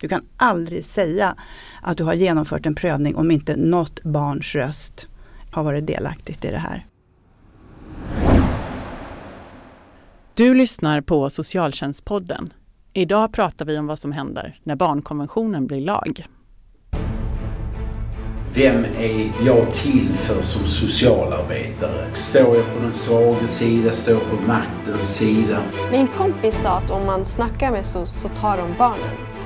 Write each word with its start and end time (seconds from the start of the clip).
Du 0.00 0.08
kan 0.08 0.22
aldrig 0.36 0.84
säga 0.84 1.34
att 1.82 1.96
du 1.96 2.04
har 2.04 2.14
genomfört 2.14 2.66
en 2.66 2.74
prövning 2.74 3.16
om 3.16 3.30
inte 3.30 3.56
något 3.56 4.02
barns 4.02 4.54
röst 4.54 5.08
har 5.50 5.64
varit 5.64 5.86
delaktigt 5.86 6.44
i 6.44 6.50
det 6.50 6.58
här. 6.58 6.84
Du 10.34 10.54
lyssnar 10.54 11.00
på 11.00 11.30
Socialtjänstpodden. 11.30 12.52
Idag 12.92 13.32
pratar 13.32 13.64
vi 13.64 13.78
om 13.78 13.86
vad 13.86 13.98
som 13.98 14.12
händer 14.12 14.60
när 14.62 14.76
barnkonventionen 14.76 15.66
blir 15.66 15.80
lag. 15.80 16.26
Vem 18.54 18.84
är 18.84 19.46
jag 19.46 19.70
till 19.70 20.08
för 20.12 20.42
som 20.42 20.66
socialarbetare? 20.66 22.14
Står 22.14 22.56
jag 22.56 22.74
på 22.74 22.80
den 22.82 22.92
svaga 22.92 23.46
sida? 23.46 23.92
Står 23.92 24.14
jag 24.14 24.30
på 24.30 24.46
maktens 24.46 25.16
sida? 25.16 25.58
Min 25.90 26.08
kompis 26.08 26.60
sa 26.62 26.68
att 26.68 26.90
om 26.90 27.06
man 27.06 27.24
snackar 27.24 27.72
med 27.72 27.86
SOS 27.86 28.20
så 28.20 28.28
tar 28.28 28.56
de 28.56 28.74
barnen. 28.78 29.27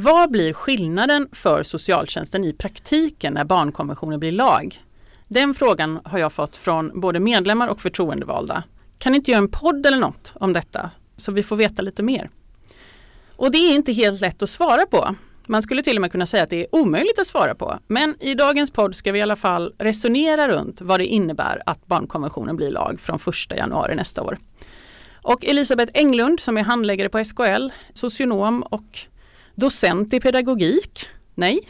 Vad 0.00 0.30
blir 0.30 0.52
skillnaden 0.52 1.28
för 1.32 1.62
socialtjänsten 1.62 2.44
i 2.44 2.52
praktiken 2.52 3.34
när 3.34 3.44
barnkonventionen 3.44 4.20
blir 4.20 4.32
lag? 4.32 4.82
Den 5.28 5.54
frågan 5.54 6.00
har 6.04 6.18
jag 6.18 6.32
fått 6.32 6.56
från 6.56 7.00
både 7.00 7.20
medlemmar 7.20 7.68
och 7.68 7.80
förtroendevalda. 7.80 8.62
Kan 8.98 9.12
ni 9.12 9.16
inte 9.16 9.30
göra 9.30 9.38
en 9.38 9.50
podd 9.50 9.86
eller 9.86 9.98
något 9.98 10.32
om 10.34 10.52
detta 10.52 10.90
så 11.16 11.32
vi 11.32 11.42
får 11.42 11.56
veta 11.56 11.82
lite 11.82 12.02
mer? 12.02 12.30
Och 13.36 13.50
det 13.50 13.58
är 13.58 13.74
inte 13.74 13.92
helt 13.92 14.20
lätt 14.20 14.42
att 14.42 14.48
svara 14.48 14.86
på. 14.86 15.14
Man 15.46 15.62
skulle 15.62 15.82
till 15.82 15.96
och 15.96 16.00
med 16.00 16.12
kunna 16.12 16.26
säga 16.26 16.42
att 16.42 16.50
det 16.50 16.60
är 16.60 16.74
omöjligt 16.74 17.18
att 17.18 17.26
svara 17.26 17.54
på. 17.54 17.78
Men 17.86 18.16
i 18.20 18.34
dagens 18.34 18.70
podd 18.70 18.94
ska 18.94 19.12
vi 19.12 19.18
i 19.18 19.22
alla 19.22 19.36
fall 19.36 19.74
resonera 19.78 20.48
runt 20.48 20.80
vad 20.80 21.00
det 21.00 21.06
innebär 21.06 21.62
att 21.66 21.86
barnkonventionen 21.86 22.56
blir 22.56 22.70
lag 22.70 23.00
från 23.00 23.18
1 23.50 23.56
januari 23.56 23.94
nästa 23.94 24.22
år. 24.22 24.38
Och 25.22 25.44
Elisabeth 25.44 25.92
Englund 25.94 26.40
som 26.40 26.56
är 26.56 26.62
handläggare 26.62 27.08
på 27.08 27.24
SKL, 27.24 27.68
socionom 27.94 28.62
och 28.62 29.08
docent 29.58 30.12
i 30.12 30.20
pedagogik. 30.20 31.08
Nej? 31.34 31.60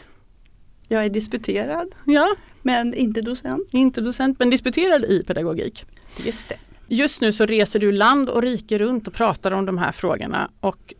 Jag 0.88 1.04
är 1.04 1.08
disputerad, 1.10 1.88
Ja, 2.06 2.28
men 2.62 2.94
inte 2.94 3.20
docent. 3.20 3.68
inte 3.74 4.00
docent 4.00 4.38
men 4.38 4.50
disputerad 4.50 5.04
i 5.04 5.24
pedagogik. 5.26 5.84
Just 6.24 6.48
det. 6.48 6.56
Just 6.88 7.20
nu 7.20 7.32
så 7.32 7.46
reser 7.46 7.80
du 7.80 7.92
land 7.92 8.28
och 8.28 8.42
rike 8.42 8.78
runt 8.78 9.08
och 9.08 9.14
pratar 9.14 9.52
om 9.52 9.66
de 9.66 9.78
här 9.78 9.92
frågorna 9.92 10.50
och 10.60 10.94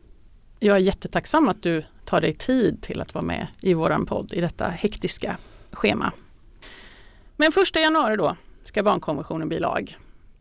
jag 0.58 0.76
är 0.76 0.80
jättetacksam 0.80 1.48
att 1.48 1.62
du 1.62 1.82
tar 2.04 2.20
dig 2.20 2.34
tid 2.34 2.82
till 2.82 3.00
att 3.00 3.14
vara 3.14 3.24
med 3.24 3.46
i 3.60 3.74
våran 3.74 4.06
podd 4.06 4.32
i 4.32 4.40
detta 4.40 4.68
hektiska 4.68 5.36
schema. 5.70 6.12
Men 7.36 7.52
första 7.52 7.80
januari 7.80 8.16
då 8.16 8.36
ska 8.64 8.82
barnkonventionen 8.82 9.48
bli 9.48 9.58
lag. 9.58 9.96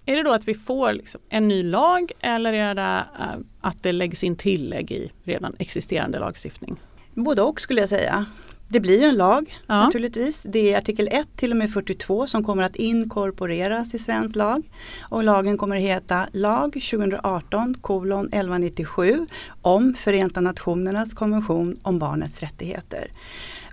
Är 0.10 0.16
det 0.16 0.24
då 0.24 0.32
att 0.32 0.48
vi 0.48 0.54
får 0.54 0.94
liksom 0.94 1.22
en 1.30 1.48
ny 1.48 1.64
lag 1.64 2.12
eller 2.20 2.54
är 2.54 2.76
det 2.76 3.06
äh, 3.20 3.26
att 3.62 3.84
det 3.84 3.92
läggs 3.92 4.24
in 4.24 4.36
tillägg 4.36 4.92
i 4.92 5.12
redan 5.24 5.56
existerande 5.60 6.20
lagstiftning? 6.20 6.80
Både 7.14 7.42
och 7.42 7.62
skulle 7.62 7.80
jag 7.80 7.90
säga. 7.90 8.26
Det 8.70 8.80
blir 8.80 9.04
en 9.04 9.16
lag 9.16 9.58
Ja. 9.68 9.86
naturligtvis. 9.86 10.44
Det 10.44 10.74
är 10.74 10.78
artikel 10.78 11.08
1 11.12 11.28
till 11.36 11.52
och 11.52 11.58
med 11.58 11.74
42 11.74 12.28
som 12.28 12.44
kommer 12.44 12.64
att 12.64 12.76
inkorporeras 12.76 13.94
i 13.94 14.00
svensk 14.00 14.36
lag. 14.36 14.70
Och 15.02 15.24
lagen 15.24 15.58
kommer 15.58 15.76
att 15.76 15.82
heta 15.82 16.28
lag 16.32 16.74
2018 16.74 17.74
kolon 17.82 18.26
1197 18.26 19.28
om 19.62 19.94
Förenta 19.94 20.42
Nationernas 20.42 21.14
konvention 21.14 21.80
om 21.84 22.00
barnets 22.00 22.40
rättigheter. 22.42 23.12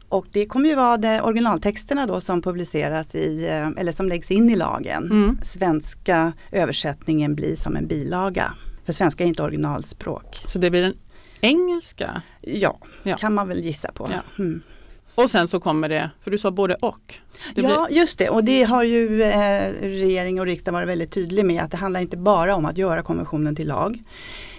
Och 0.08 0.26
det 0.32 0.46
kommer 0.46 0.68
ju 0.68 0.74
vara 0.74 0.96
de 0.96 1.20
originaltexterna 1.20 2.06
då 2.06 2.20
som 2.20 2.42
publiceras 2.42 3.14
i, 3.14 3.48
eh, 3.48 3.68
eller 3.80 3.92
som 3.92 4.08
läggs 4.08 4.30
in 4.30 4.50
i 4.50 4.56
lagen. 4.56 5.04
Mm. 5.10 5.38
Svenska 5.42 6.32
översättningen 6.52 7.34
blir 7.34 7.56
som 7.56 7.76
en 7.76 7.86
bilaga. 7.86 8.54
För 8.86 8.92
svenska 8.92 9.24
är 9.24 9.28
inte 9.28 9.42
originalspråk. 9.42 10.42
Så 10.46 10.58
det 10.58 10.70
blir 10.70 10.82
den 10.82 10.94
engelska 11.40 12.22
Ja, 12.40 12.78
Ja. 13.02 13.16
kan 13.16 13.34
man 13.34 13.48
väl 13.48 13.60
gissa 13.60 13.92
på. 13.92 14.08
Ja. 14.12 14.20
Mm. 14.44 14.62
och 15.14 15.30
sen 15.30 15.48
så 15.48 15.60
kommer 15.60 15.88
det, 15.88 16.10
för 16.20 16.30
du 16.30 16.38
sa 16.38 16.50
både 16.50 16.74
och. 16.74 17.14
Det 17.54 17.60
ja, 17.62 17.88
just 17.90 18.18
det. 18.18 18.28
Och 18.28 18.44
det 18.44 18.62
har 18.62 18.82
ju 18.82 19.22
eh, 19.22 19.72
regering 19.80 20.40
och 20.40 20.46
riksdag 20.46 20.72
varit 20.72 20.88
väldigt 20.88 21.10
tydlig 21.12 21.44
med 21.44 21.62
att 21.62 21.70
det 21.70 21.76
handlar 21.76 22.00
inte 22.00 22.16
bara 22.16 22.54
om 22.54 22.64
att 22.66 22.78
göra 22.78 23.02
konventionen 23.02 23.56
till 23.56 23.68
lag. 23.68 24.02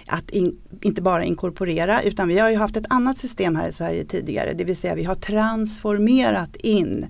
Att 0.08 0.30
in, 0.30 0.58
inte 0.82 1.02
bara 1.02 1.24
inkorporera 1.24 2.02
utan 2.02 2.28
vi 2.28 2.38
har 2.38 2.50
ju 2.50 2.56
haft 2.56 2.76
ett 2.76 2.86
annat 2.88 3.18
system 3.18 3.56
här 3.56 3.68
i 3.68 3.72
Sverige 3.72 4.04
tidigare. 4.04 4.52
Det 4.52 4.64
vill 4.64 4.76
säga 4.76 4.94
vi 4.94 5.04
har 5.04 5.14
transformerat 5.14 6.56
in 6.56 7.06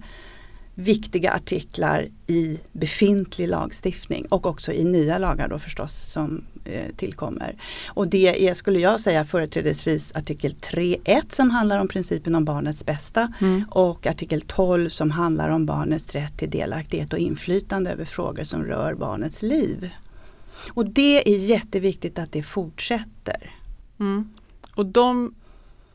viktiga 0.78 1.32
artiklar 1.32 2.08
i 2.26 2.60
befintlig 2.72 3.48
lagstiftning 3.48 4.26
och 4.26 4.46
också 4.46 4.72
i 4.72 4.84
nya 4.84 5.18
lagar 5.18 5.48
då 5.48 5.58
förstås 5.58 6.12
som 6.12 6.44
eh, 6.64 6.96
tillkommer. 6.96 7.56
Och 7.88 8.08
det 8.08 8.48
är, 8.48 8.54
skulle 8.54 8.78
jag 8.80 9.00
säga, 9.00 9.24
företrädesvis 9.24 10.12
artikel 10.16 10.54
3.1 10.54 11.34
som 11.34 11.50
handlar 11.50 11.78
om 11.78 11.88
principen 11.88 12.34
om 12.34 12.44
barnets 12.44 12.86
bästa 12.86 13.32
Mm. 13.40 13.64
och 13.70 14.06
artikel 14.06 14.40
12 14.40 14.88
som 14.88 15.10
handlar 15.10 15.48
om 15.48 15.66
barnets 15.66 16.14
rätt 16.14 16.38
till 16.38 16.50
delaktighet 16.50 17.12
och 17.12 17.18
inflytande 17.18 17.90
över 17.90 18.04
frågor 18.04 18.44
som 18.44 18.64
rör 18.64 18.94
barnets 18.94 19.42
liv. 19.42 19.90
Och 20.74 20.90
det 20.90 21.34
är 21.34 21.38
jätteviktigt 21.38 22.18
att 22.18 22.32
det 22.32 22.42
fortsätter. 22.42 23.54
Mm. 24.00 24.28
Och 24.76 24.86
de 24.86 25.34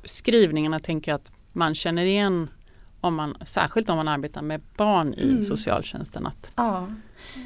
skrivningarna 0.03 0.79
tänker 0.79 1.11
jag 1.11 1.15
att 1.15 1.31
man 1.53 1.75
känner 1.75 2.05
igen 2.05 2.47
om 3.01 3.15
man, 3.15 3.35
särskilt 3.45 3.89
om 3.89 3.97
man 3.97 4.07
arbetar 4.07 4.41
med 4.41 4.61
barn 4.77 5.13
i 5.13 5.29
Mm. 5.31 5.45
socialtjänsten. 5.45 6.25
Att, 6.27 6.51
Ja. 6.55 6.87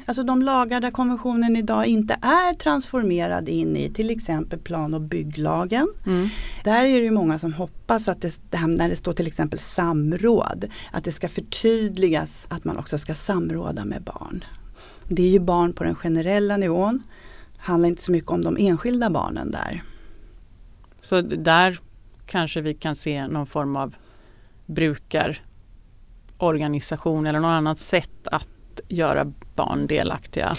Alltså 0.06 0.22
de 0.22 0.42
lagar 0.42 0.80
där 0.80 0.90
konventionen 0.90 1.56
idag 1.56 1.86
inte 1.86 2.14
är 2.22 2.54
transformerad 2.54 3.48
in 3.48 3.76
i 3.76 3.90
till 3.90 4.10
exempel 4.10 4.58
plan 4.58 4.94
och 4.94 5.00
bygglagen. 5.00 5.88
mm. 6.06 6.28
Där 6.64 6.78
är 6.84 6.94
det 6.94 7.04
ju 7.04 7.10
många 7.10 7.38
som 7.38 7.52
hoppas 7.52 8.08
att 8.08 8.20
det, 8.20 8.38
när 8.66 8.88
det 8.88 8.96
står 8.96 9.12
till 9.12 9.26
exempel 9.26 9.58
samråd, 9.58 10.64
att 10.92 11.04
det 11.04 11.12
ska 11.12 11.28
förtydligas 11.28 12.46
att 12.50 12.64
man 12.64 12.76
också 12.76 12.98
ska 12.98 13.14
samråda 13.14 13.84
med 13.84 14.02
barn. 14.02 14.44
Det 15.08 15.22
är 15.22 15.30
ju 15.30 15.40
barn 15.40 15.72
på 15.72 15.84
den 15.84 15.94
generella 15.94 16.56
nivån. 16.56 17.02
handlar 17.58 17.88
inte 17.88 18.02
så 18.02 18.12
mycket 18.12 18.30
om 18.30 18.44
de 18.44 18.56
enskilda 18.60 19.10
barnen 19.10 19.50
där. 19.50 19.82
Så 21.00 21.20
där 21.20 21.78
kanske 22.26 22.60
vi 22.60 22.74
kan 22.74 22.94
se 22.94 23.28
någon 23.28 23.46
form 23.46 23.76
av 23.76 23.94
brukarorganisation 24.66 27.26
eller 27.26 27.40
något 27.40 27.48
annat 27.48 27.78
sätt 27.78 28.28
att 28.28 28.48
göra 28.88 29.32
barn 29.54 29.86
delaktiga. 29.86 30.56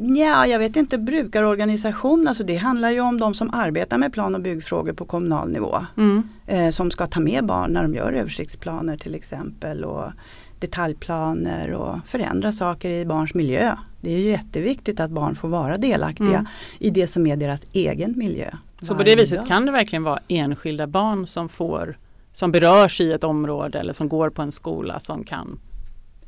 Ja, 0.00 0.46
jag 0.46 0.58
vet 0.58 0.76
inte, 0.76 0.98
brukarorganisation, 0.98 2.28
alltså 2.28 2.44
det 2.44 2.56
handlar 2.56 2.90
ju 2.90 3.00
om 3.00 3.20
de 3.20 3.34
som 3.34 3.54
arbetar 3.54 3.98
med 3.98 4.12
plan 4.12 4.34
och 4.34 4.40
byggfrågor 4.40 4.92
på 4.92 5.04
kommunal 5.04 5.52
nivå. 5.52 5.86
Mm. 5.96 6.28
Eh, 6.46 6.70
som 6.70 6.90
ska 6.90 7.06
ta 7.06 7.20
med 7.20 7.46
barn 7.46 7.72
när 7.72 7.82
de 7.82 7.94
gör 7.94 8.12
översiktsplaner 8.12 8.96
till 8.96 9.14
exempel 9.14 9.84
och 9.84 10.12
detaljplaner 10.60 11.72
och 11.72 11.96
förändra 12.06 12.52
saker 12.52 12.90
i 12.90 13.04
barns 13.06 13.34
miljö. 13.34 13.76
Det 14.00 14.14
är 14.14 14.18
ju 14.18 14.30
jätteviktigt 14.30 15.00
att 15.00 15.10
barn 15.10 15.34
får 15.36 15.48
vara 15.48 15.76
delaktiga 15.76 16.28
Mm. 16.28 16.46
i 16.78 16.90
det 16.90 17.06
som 17.06 17.26
är 17.26 17.36
deras 17.36 17.62
egen 17.72 18.14
miljö. 18.18 18.50
Så 18.82 18.94
på 18.94 19.02
det 19.02 19.16
viset 19.16 19.38
dag. 19.38 19.46
kan 19.46 19.66
det 19.66 19.72
verkligen 19.72 20.02
vara 20.02 20.18
enskilda 20.28 20.86
barn 20.86 21.26
som 21.26 21.48
får 21.48 21.98
som 22.32 22.52
berörs 22.52 23.00
i 23.00 23.12
ett 23.12 23.24
område 23.24 23.78
eller 23.78 23.92
som 23.92 24.08
går 24.08 24.30
på 24.30 24.42
en 24.42 24.52
skola 24.52 25.00
som 25.00 25.24
kan 25.24 25.58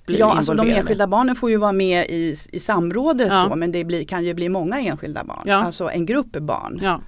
bli 0.06 0.19
Ja, 0.19 0.33
alltså 0.33 0.55
de 0.55 0.71
enskilda 0.71 1.06
barnen 1.06 1.37
får 1.37 1.50
ju 1.50 1.56
vara 1.56 1.73
med 1.73 2.06
i, 2.11 2.37
i 2.53 2.59
samrådet 2.61 3.29
Ja. 3.31 3.47
då, 3.50 3.56
men 3.56 3.73
det 3.73 3.85
blir, 3.85 4.05
kan 4.05 4.25
ju 4.25 4.35
bli 4.35 4.49
många 4.49 4.81
enskilda 4.81 5.25
barn. 5.25 5.43
Ja. 5.44 5.56
Alltså 5.56 5.91
en 5.91 6.06
grupp 6.06 6.33
barn. 6.33 6.81
Ja. 6.83 7.00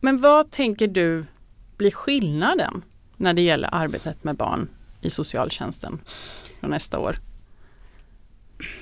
Men 0.00 0.18
vad 0.18 0.50
tänker 0.50 0.88
du 0.88 1.24
blir 1.76 1.90
skillnaden 1.90 2.82
när 3.16 3.34
det 3.34 3.42
gäller 3.42 3.68
arbetet 3.72 4.24
med 4.24 4.36
barn 4.36 4.68
i 5.04 5.10
socialtjänsten 5.10 6.00
för 6.60 6.68
nästa 6.68 6.98
år? 6.98 7.16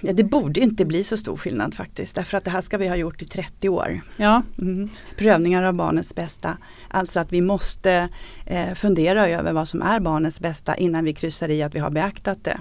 Ja, 0.01 0.13
det 0.13 0.25
borde 0.25 0.61
inte 0.61 0.85
bli 0.85 1.05
så 1.05 1.17
stor 1.17 1.37
skillnad 1.37 1.75
faktiskt 1.75 2.15
därför 2.15 2.39
att 2.39 2.45
det 2.45 2.51
här 2.51 2.61
ska 2.61 2.79
vi 2.79 2.89
ha 2.89 2.97
gjort 2.97 3.23
i 3.23 3.25
30 3.25 3.69
år. 3.69 4.01
Ja, 4.17 4.43
Mm. 4.59 4.89
Prövningar 5.17 5.63
av 5.63 5.75
barnets 5.75 6.15
bästa. 6.15 6.59
Alltså 6.89 7.21
att 7.21 7.33
vi 7.33 7.41
måste 7.41 8.09
eh, 8.47 8.75
fundera 8.75 9.29
över 9.29 9.53
vad 9.53 9.69
som 9.69 9.83
är 9.83 10.01
barnets 10.01 10.41
bästa 10.41 10.77
innan 10.77 11.05
vi 11.05 11.15
kryssar 11.15 11.49
i 11.49 11.63
att 11.63 11.75
vi 11.75 11.79
har 11.79 11.91
beaktat 11.91 12.45
det. 12.45 12.61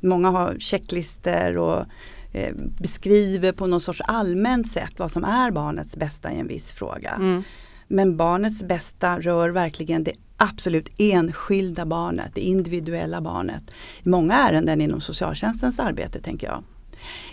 Många 0.00 0.30
har 0.30 0.56
checklister 0.58 1.58
och 1.58 1.84
eh, 2.32 2.54
beskriver 2.80 3.52
på 3.52 3.66
något 3.66 3.82
sorts 3.82 4.00
allmänt 4.00 4.72
sätt 4.72 4.92
vad 4.96 5.12
som 5.12 5.24
är 5.24 5.50
barnets 5.50 5.96
bästa 5.96 6.32
i 6.32 6.38
en 6.38 6.48
viss 6.48 6.72
fråga. 6.72 7.10
mm. 7.10 7.42
Men 7.88 8.16
barnets 8.16 8.62
bästa 8.62 9.20
rör 9.20 9.48
verkligen 9.48 10.04
det 10.04 10.12
absolut 10.36 10.88
enskilda 10.98 11.86
barnet, 11.86 12.30
det 12.34 12.40
individuella 12.40 13.20
barnet. 13.20 13.62
I 14.02 14.08
många 14.08 14.34
ärenden 14.34 14.80
inom 14.80 15.00
socialtjänstens 15.00 15.78
arbete 15.78 16.20
tänker 16.20 16.46
jag. 16.46 16.64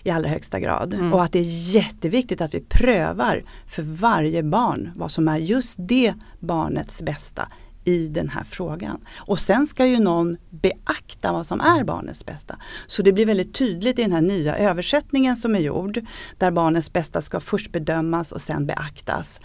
I 0.03 0.09
allra 0.09 0.29
högsta 0.29 0.59
grad. 0.59 0.93
Mm. 0.93 1.13
Och 1.13 1.23
att 1.23 1.31
det 1.31 1.39
är 1.39 1.73
jätteviktigt 1.75 2.41
att 2.41 2.53
vi 2.53 2.59
prövar 2.59 3.43
för 3.67 3.81
varje 3.81 4.43
barn 4.43 4.91
vad 4.95 5.11
som 5.11 5.27
är 5.27 5.37
just 5.37 5.75
det 5.79 6.13
barnets 6.39 7.01
bästa 7.01 7.47
i 7.85 8.07
den 8.07 8.29
här 8.29 8.43
frågan. 8.43 9.01
Och 9.15 9.39
sen 9.39 9.67
ska 9.67 9.85
ju 9.85 9.99
någon 9.99 10.37
beakta 10.49 11.31
vad 11.33 11.47
som 11.47 11.61
är 11.61 11.83
barnets 11.83 12.25
bästa. 12.25 12.57
Så 12.87 13.01
det 13.01 13.13
blir 13.13 13.25
väldigt 13.25 13.53
tydligt 13.53 13.99
i 13.99 14.01
den 14.01 14.11
här 14.11 14.21
nya 14.21 14.55
översättningen 14.55 15.35
som 15.35 15.55
är 15.55 15.59
gjord, 15.59 16.05
där 16.37 16.51
barnets 16.51 16.93
bästa 16.93 17.21
ska 17.21 17.39
först 17.39 17.71
bedömas 17.71 18.31
och 18.31 18.41
sen 18.41 18.65
beaktas. 18.65 19.39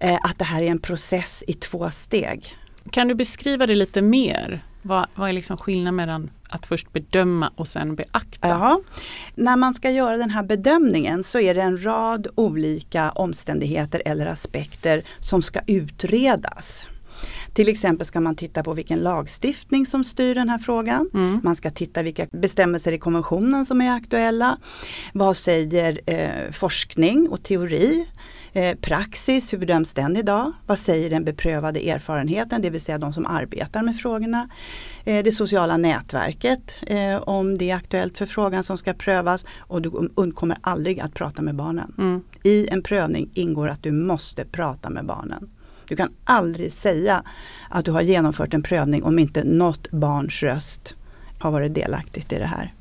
Eh, 0.00 0.18
att 0.22 0.38
det 0.38 0.44
här 0.44 0.62
är 0.62 0.70
en 0.70 0.78
process 0.78 1.44
i 1.46 1.52
två 1.52 1.90
steg. 1.90 2.56
Kan 2.90 3.08
du 3.08 3.14
beskriva 3.14 3.66
det 3.66 3.74
lite 3.74 4.02
mer? 4.02 4.64
Vad, 4.82 5.06
vad 5.14 5.28
är 5.28 5.32
liksom 5.32 5.56
skillnaden 5.56 5.96
mellan 5.96 6.30
att 6.50 6.66
först 6.66 6.92
bedöma 6.92 7.52
och 7.56 7.68
sen 7.68 7.94
beakta? 7.94 8.48
Ja. 8.48 8.80
När 9.34 9.56
man 9.56 9.74
ska 9.74 9.90
göra 9.90 10.16
den 10.16 10.30
här 10.30 10.42
bedömningen 10.42 11.24
så 11.24 11.40
är 11.40 11.54
det 11.54 11.62
en 11.62 11.84
rad 11.84 12.26
olika 12.34 13.10
omständigheter 13.10 14.02
eller 14.04 14.26
aspekter 14.26 15.02
som 15.20 15.42
ska 15.42 15.60
utredas. 15.66 16.86
Till 17.52 17.68
exempel 17.68 18.06
ska 18.06 18.20
man 18.20 18.36
titta 18.36 18.62
på 18.62 18.72
vilken 18.72 18.98
lagstiftning 18.98 19.86
som 19.86 20.04
styr 20.04 20.34
den 20.34 20.48
här 20.48 20.58
frågan. 20.58 21.10
Mm. 21.14 21.40
Man 21.44 21.56
ska 21.56 21.70
titta 21.70 22.02
vilka 22.02 22.26
bestämmelser 22.32 22.92
i 22.92 22.98
konventionen 22.98 23.66
som 23.66 23.80
är 23.80 23.96
aktuella. 23.96 24.58
Vad 25.12 25.36
säger 25.36 26.00
eh, 26.06 26.52
forskning 26.52 27.28
och 27.28 27.42
teori? 27.42 28.06
Eh, 28.52 28.76
praxis, 28.76 29.52
hur 29.52 29.58
bedöms 29.58 29.94
den 29.94 30.16
idag? 30.16 30.52
Vad 30.66 30.78
säger 30.78 31.10
den 31.10 31.24
beprövade 31.24 31.90
erfarenheten, 31.90 32.62
det 32.62 32.70
vill 32.70 32.80
säga 32.80 32.98
de 32.98 33.12
som 33.12 33.26
arbetar 33.26 33.82
med 33.82 33.96
frågorna? 33.96 34.48
Eh, 35.04 35.24
det 35.24 35.32
sociala 35.32 35.76
nätverket, 35.76 36.74
eh, 36.86 37.16
om 37.16 37.58
det 37.58 37.70
är 37.70 37.76
aktuellt 37.76 38.18
för 38.18 38.26
frågan 38.26 38.64
som 38.64 38.78
ska 38.78 38.94
prövas. 38.94 39.46
Och 39.58 39.82
du 39.82 40.10
undkommer 40.14 40.58
aldrig 40.60 41.00
att 41.00 41.14
prata 41.14 41.42
med 41.42 41.54
barnen. 41.54 41.94
Mm. 41.98 42.22
I 42.42 42.68
en 42.68 42.82
prövning 42.82 43.30
ingår 43.34 43.68
att 43.68 43.82
du 43.82 43.92
måste 43.92 44.44
prata 44.44 44.90
med 44.90 45.06
barnen. 45.06 45.50
Du 45.90 45.96
kan 45.96 46.10
aldrig 46.24 46.72
säga 46.72 47.22
att 47.68 47.84
du 47.84 47.90
har 47.90 48.02
genomfört 48.02 48.54
en 48.54 48.62
prövning 48.62 49.02
om 49.02 49.18
inte 49.18 49.44
något 49.44 49.90
barns 49.90 50.42
röst 50.42 50.94
har 51.38 51.50
varit 51.50 51.74
delaktigt 51.74 52.32
i 52.32 52.38
det 52.38 52.44
här. 52.46 52.72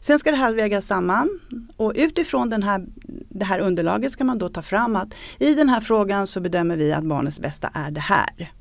Sen 0.00 0.18
ska 0.18 0.30
det 0.30 0.36
här 0.36 0.54
vägas 0.54 0.86
samman 0.86 1.40
och 1.76 1.92
utifrån 1.96 2.50
den 2.50 2.62
här, 2.62 2.84
det 3.28 3.44
här 3.44 3.58
underlaget 3.58 4.12
ska 4.12 4.24
man 4.24 4.38
då 4.38 4.48
ta 4.48 4.62
fram 4.62 4.96
att 4.96 5.14
i 5.38 5.54
den 5.54 5.68
här 5.68 5.80
frågan 5.80 6.26
så 6.26 6.40
bedömer 6.40 6.76
vi 6.76 6.92
att 6.92 7.04
barnets 7.04 7.40
bästa 7.40 7.70
är 7.74 7.90
det 7.90 8.00
här. 8.00 8.52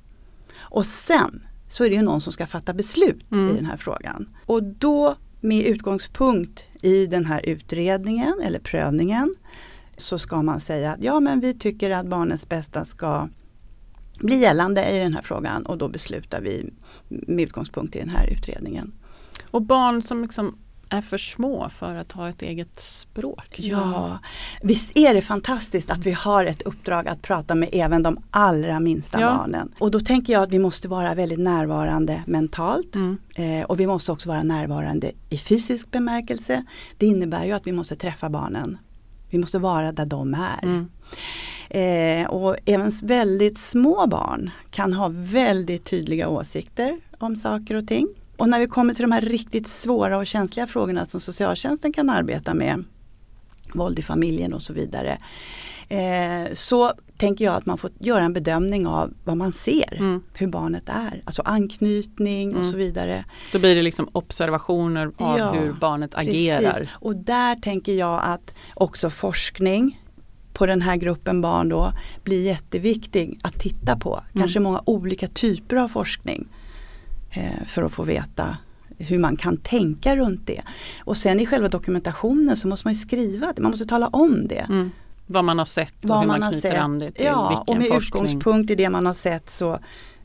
Och 0.58 0.86
sen 0.86 1.44
så 1.68 1.84
är 1.84 1.90
det 1.90 1.96
ju 1.96 2.02
någon 2.02 2.22
som 2.22 2.34
ska 2.34 2.48
fatta 2.48 2.74
beslut 2.74 3.32
Mm. 3.32 3.50
i 3.50 3.54
den 3.56 3.66
här 3.66 3.78
frågan. 3.78 4.30
Och 4.46 4.64
då 4.64 5.16
med 5.42 5.66
utgångspunkt 5.66 6.64
i 6.82 7.06
den 7.08 7.26
här 7.26 7.46
utredningen 7.46 8.34
eller 8.44 8.60
prövningen 8.60 9.36
så 9.98 10.20
ska 10.20 10.42
man 10.42 10.60
säga 10.60 10.92
att 10.92 11.04
ja 11.04 11.20
men 11.20 11.40
vi 11.40 11.54
tycker 11.54 11.92
att 11.92 12.06
barnets 12.08 12.50
bästa 12.50 12.86
ska 12.86 13.28
bli 14.22 14.36
gällande 14.38 14.90
i 14.90 15.00
den 15.00 15.14
här 15.14 15.22
frågan 15.22 15.66
och 15.66 15.78
då 15.78 15.88
beslutar 15.88 16.42
vi 16.42 16.74
med 17.08 17.44
utgångspunkt 17.44 17.96
i 17.96 18.00
den 18.00 18.10
här 18.10 18.28
utredningen. 18.28 18.92
Och 19.52 19.62
barn 19.62 20.02
som 20.02 20.22
liksom 20.22 20.58
är 20.90 21.02
för 21.02 21.18
små 21.18 21.70
för 21.70 21.96
att 21.96 22.12
ha 22.12 22.30
ett 22.30 22.42
eget 22.42 22.80
språk. 22.80 23.60
Ja, 23.60 24.20
visst 24.64 24.98
är 24.98 25.14
det 25.14 25.22
fantastiskt 25.22 25.92
att 25.92 26.06
vi 26.06 26.12
har 26.12 26.46
ett 26.46 26.62
uppdrag 26.62 27.08
att 27.08 27.22
prata 27.22 27.56
med 27.56 27.70
även 27.72 28.04
de 28.04 28.18
allra 28.32 28.80
minsta 28.80 29.22
Ja. 29.22 29.28
barnen. 29.38 29.74
Och 29.80 29.92
då 29.92 30.00
tänker 30.00 30.34
jag 30.34 30.44
att 30.44 30.52
vi 30.54 30.60
måste 30.60 30.88
vara 30.88 31.14
väldigt 31.16 31.40
närvarande 31.40 32.24
mentalt 32.28 32.96
Mm. 32.96 33.18
eh, 33.36 33.66
och 33.66 33.80
vi 33.80 33.88
måste 33.88 34.12
också 34.12 34.30
vara 34.30 34.44
närvarande 34.44 35.12
i 35.30 35.38
fysisk 35.38 35.92
bemärkelse. 35.92 36.66
Det 36.98 37.06
innebär 37.06 37.46
ju 37.46 37.52
att 37.52 37.68
vi 37.68 37.72
måste 37.72 37.96
träffa 37.96 38.30
barnen. 38.30 38.78
Vi 39.30 39.38
måste 39.38 39.60
vara 39.60 39.92
där 39.92 40.06
de 40.06 40.34
är. 40.34 40.64
Mm. 40.64 40.90
Eh, 41.70 42.26
och 42.30 42.56
även 42.66 42.92
väldigt 43.04 43.58
små 43.58 44.08
barn 44.08 44.50
kan 44.72 44.94
ha 44.94 45.10
väldigt 45.14 45.86
tydliga 45.86 46.28
åsikter 46.30 46.98
om 47.20 47.36
saker 47.36 47.76
och 47.76 47.88
ting. 47.88 48.08
Och 48.38 48.50
när 48.50 48.60
vi 48.60 48.68
kommer 48.68 48.94
till 48.94 49.02
de 49.02 49.12
här 49.12 49.22
riktigt 49.22 49.68
svåra 49.68 50.18
och 50.18 50.28
känsliga 50.28 50.68
frågorna 50.68 51.06
som 51.06 51.20
socialtjänsten 51.20 51.94
kan 51.94 52.10
arbeta 52.10 52.54
med, 52.54 52.84
våld 53.74 54.00
i 54.00 54.02
familjen 54.02 54.54
och 54.54 54.62
så 54.62 54.74
vidare, 54.74 55.18
eh, 55.90 56.54
så 56.54 56.94
tänker 57.18 57.46
jag 57.46 57.56
att 57.56 57.66
man 57.66 57.78
får 57.78 57.90
göra 58.00 58.24
en 58.24 58.34
bedömning 58.34 58.88
av 58.88 59.14
vad 59.24 59.38
man 59.38 59.52
ser, 59.52 59.96
Mm. 59.98 60.24
hur 60.34 60.48
barnet 60.48 60.84
är. 60.90 61.22
Alltså 61.26 61.42
anknytning 61.42 62.50
och 62.56 62.60
Mm. 62.62 62.72
så 62.72 62.78
vidare. 62.78 63.26
Då 63.52 63.60
blir 63.60 63.76
det 63.76 63.82
liksom 63.82 64.10
observationer 64.12 65.12
av 65.18 65.40
Ja, 65.40 65.52
hur 65.52 65.72
barnet 65.74 66.16
agerar. 66.16 66.72
Precis. 66.72 66.90
Och 66.94 67.16
där 67.16 67.56
tänker 67.56 67.94
jag 67.94 68.22
att 68.24 68.54
också 68.74 69.10
forskning 69.10 70.01
på 70.54 70.66
den 70.66 70.82
här 70.82 70.96
gruppen 70.96 71.42
barn 71.42 71.70
då 71.70 71.94
blir 72.24 72.42
jätteviktig 72.46 73.40
att 73.42 73.60
titta 73.60 73.98
på. 73.98 74.14
Mm. 74.14 74.42
Kanske 74.42 74.60
många 74.60 74.82
olika 74.86 75.28
typer 75.28 75.76
av 75.76 75.88
forskning 75.88 76.48
eh, 77.32 77.66
för 77.68 77.84
att 77.84 77.92
få 77.92 78.04
veta 78.04 78.58
hur 78.98 79.20
man 79.20 79.38
kan 79.38 79.58
tänka 79.58 80.16
runt 80.16 80.48
det. 80.48 80.62
Och 81.00 81.18
sen 81.18 81.40
i 81.40 81.46
själva 81.46 81.70
dokumentationen 81.70 82.58
så 82.58 82.68
måste 82.68 82.88
man 82.88 82.94
ju 82.94 83.00
skriva 83.00 83.54
det, 83.56 83.62
man 83.62 83.72
måste 83.72 83.86
tala 83.86 84.08
om 84.08 84.48
det. 84.48 84.66
Mm. 84.70 84.92
Vad 85.28 85.44
man 85.44 85.58
har 85.58 85.66
sett 85.66 85.94
och 86.04 86.10
Vad 86.10 86.20
hur 86.20 86.28
man 86.28 86.40
man 86.40 86.52
knyter 86.52 86.70
sett. 86.70 86.80
an 86.80 87.00
det 87.00 87.12
till 87.12 87.26
Ja, 87.26 87.64
och 87.68 87.78
med 87.78 87.88
forskning. 87.88 88.26
utgångspunkt 88.26 88.72
i 88.72 88.76
det 88.76 88.90
man 88.90 89.06
har 89.06 89.14
sett 89.14 89.50
så 89.50 89.80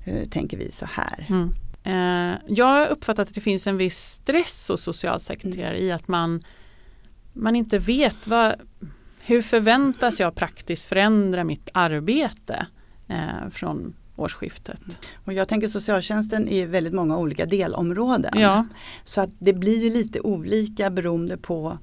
eh, 0.05 0.29
tänker 0.29 0.57
vi 0.57 0.71
så 0.71 0.87
här. 0.91 1.27
Mm. 1.29 1.55
Eh, 1.85 2.39
jag 2.49 2.67
har 2.67 2.87
uppfattat 2.87 3.29
att 3.29 3.35
det 3.35 3.41
finns 3.41 3.67
en 3.67 3.77
viss 3.77 3.99
stress 3.99 4.69
hos 4.69 4.83
socialsekreterare 4.83 5.79
i 5.83 5.93
att 5.93 6.09
man, 6.09 6.45
man 7.33 7.57
inte 7.57 7.79
vet 7.79 8.27
vad, 8.27 8.55
hur 9.27 9.43
förväntas 9.43 10.21
jag 10.21 10.35
praktiskt 10.35 10.85
förändra 10.85 11.45
mitt 11.45 11.69
arbete 11.73 12.67
eh, 13.09 13.51
från 13.51 13.95
årsskiftet. 14.17 14.99
Och 15.25 15.33
jag 15.33 15.49
tänker 15.49 15.69
socialtjänsten 15.69 16.49
är 16.49 16.67
väldigt 16.67 16.93
många 16.95 17.17
olika 17.19 17.47
delområden. 17.47 18.39
Ja, 18.41 18.67
Så 19.05 19.21
att 19.21 19.31
det 19.39 19.53
blir 19.53 19.91
lite 19.91 20.21
olika 20.21 20.91
beroende 20.91 21.37
på 21.37 21.79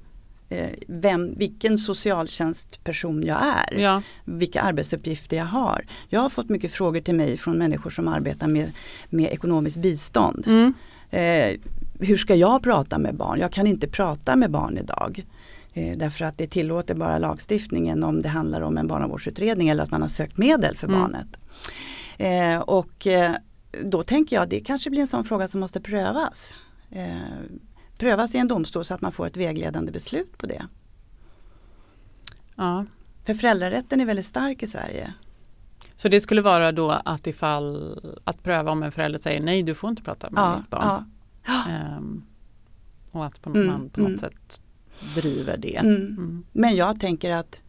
eh, 0.50 0.70
vem, 0.88 1.34
vilken 1.38 1.78
socialtjänstperson 1.80 3.24
jag 3.24 3.38
är. 3.44 3.78
ja, 3.80 4.02
Vilka 4.26 4.62
arbetsuppgifter 4.62 5.38
jag 5.38 5.46
har. 5.46 5.86
Jag 6.10 6.20
har 6.20 6.30
fått 6.30 6.50
mycket 6.50 6.72
frågor 6.72 7.02
till 7.02 7.16
mig 7.16 7.38
från 7.38 7.58
människor 7.58 7.90
som 7.90 8.08
arbetar 8.08 8.48
med, 8.48 8.72
med 9.10 9.32
ekonomiskt 9.32 9.78
bistånd. 9.78 10.44
mm, 10.48 10.74
Eh, 11.14 11.60
hur 12.00 12.18
ska 12.18 12.36
jag 12.36 12.64
prata 12.64 12.98
med 12.98 13.16
barn? 13.16 13.40
Jag 13.40 13.52
kan 13.52 13.68
inte 13.68 13.88
prata 13.88 14.36
med 14.36 14.52
barn 14.52 14.78
idag. 14.78 15.26
Eh, 15.74 15.98
därför 15.98 16.26
att 16.26 16.38
det 16.38 16.48
tillåter 16.48 16.96
bara 16.96 17.18
lagstiftningen 17.18 18.04
om 18.04 18.22
det 18.22 18.30
handlar 18.30 18.62
om 18.62 18.78
en 18.78 18.88
barnavårdsutredning 18.88 19.70
eller 19.70 19.84
att 19.84 19.92
man 19.92 20.02
har 20.02 20.10
sökt 20.10 20.38
medel 20.38 20.78
för 20.78 20.88
Mm. 20.88 21.00
barnet. 21.02 21.28
Eh, 22.18 22.60
och 22.62 23.08
eh, 23.08 23.36
då 23.84 24.04
tänker 24.04 24.36
jag 24.36 24.44
att 24.44 24.50
det 24.50 24.60
kanske 24.60 24.90
blir 24.90 25.02
en 25.02 25.08
sån 25.08 25.24
fråga 25.24 25.48
som 25.48 25.60
måste 25.60 25.82
prövas. 25.82 26.54
Eh, 26.90 27.18
prövas 27.98 28.36
i 28.36 28.38
en 28.38 28.48
domstol 28.48 28.86
så 28.86 28.94
att 28.94 29.02
man 29.02 29.12
får 29.12 29.28
ett 29.28 29.38
vägledande 29.38 29.92
beslut 29.92 30.38
på 30.38 30.46
det. 30.46 30.66
ja. 32.56 32.86
För 33.26 33.34
föräldrarätten 33.34 34.02
är 34.02 34.06
väldigt 34.06 34.26
stark 34.26 34.64
i 34.64 34.68
Sverige. 34.68 35.14
Så 35.96 36.10
det 36.10 36.22
skulle 36.22 36.42
vara 36.42 36.72
då 36.72 36.92
att 36.92 37.28
ifall 37.28 38.00
att 38.24 38.44
pröva 38.44 38.72
om 38.72 38.84
en 38.84 38.92
förälder 38.92 39.20
säger 39.20 39.42
nej 39.42 39.64
du 39.64 39.76
får 39.76 39.90
inte 39.90 40.02
prata 40.04 40.30
med 40.30 40.42
Ja, 40.42 40.58
mitt 40.58 40.70
barn. 40.70 41.06
ja. 41.48 41.66
Ehm, 41.70 42.24
och 43.12 43.26
att 43.26 43.42
på, 43.42 43.50
Mm, 43.50 43.68
man 43.68 43.90
på 43.90 44.02
något 44.02 44.08
mm. 44.08 44.20
sätt 44.20 44.63
driver 45.16 45.58
det. 45.58 45.76
Mm. 45.78 45.96
Mm. 45.96 46.44
Men 46.52 46.76
jag 46.76 47.00
tänker 47.00 47.32
att 47.32 47.62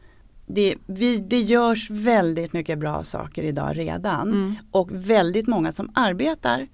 det, 0.46 0.74
vi, 0.86 1.18
det 1.18 1.40
görs 1.40 1.90
väldigt 1.90 2.52
mycket 2.52 2.78
bra 2.78 3.04
saker 3.04 3.42
idag 3.42 3.78
redan. 3.78 4.28
Mm. 4.28 4.54
Och 4.70 4.88
väldigt 4.92 5.46
många 5.46 5.72
som 5.72 5.90
arbetar 5.94 6.68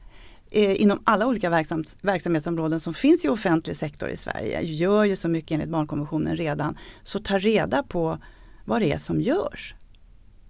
eh, 0.51 0.81
inom 0.83 1.01
alla 1.05 1.27
olika 1.27 1.51
verksam, 1.51 1.85
verksamhetsområden 2.01 2.81
som 2.81 2.95
finns 2.95 3.25
i 3.25 3.29
offentlig 3.29 3.77
sektor 3.77 4.09
i 4.09 4.17
Sverige 4.17 4.61
gör 4.63 5.05
ju 5.05 5.17
så 5.17 5.29
mycket 5.29 5.51
enligt 5.51 5.69
barnkonventionen 5.69 6.37
redan. 6.37 6.79
Så 7.03 7.19
ta 7.19 7.39
reda 7.39 7.83
på 7.83 8.19
vad 8.65 8.81
det 8.81 8.93
är 8.93 8.99
som 8.99 9.21
görs. 9.21 9.75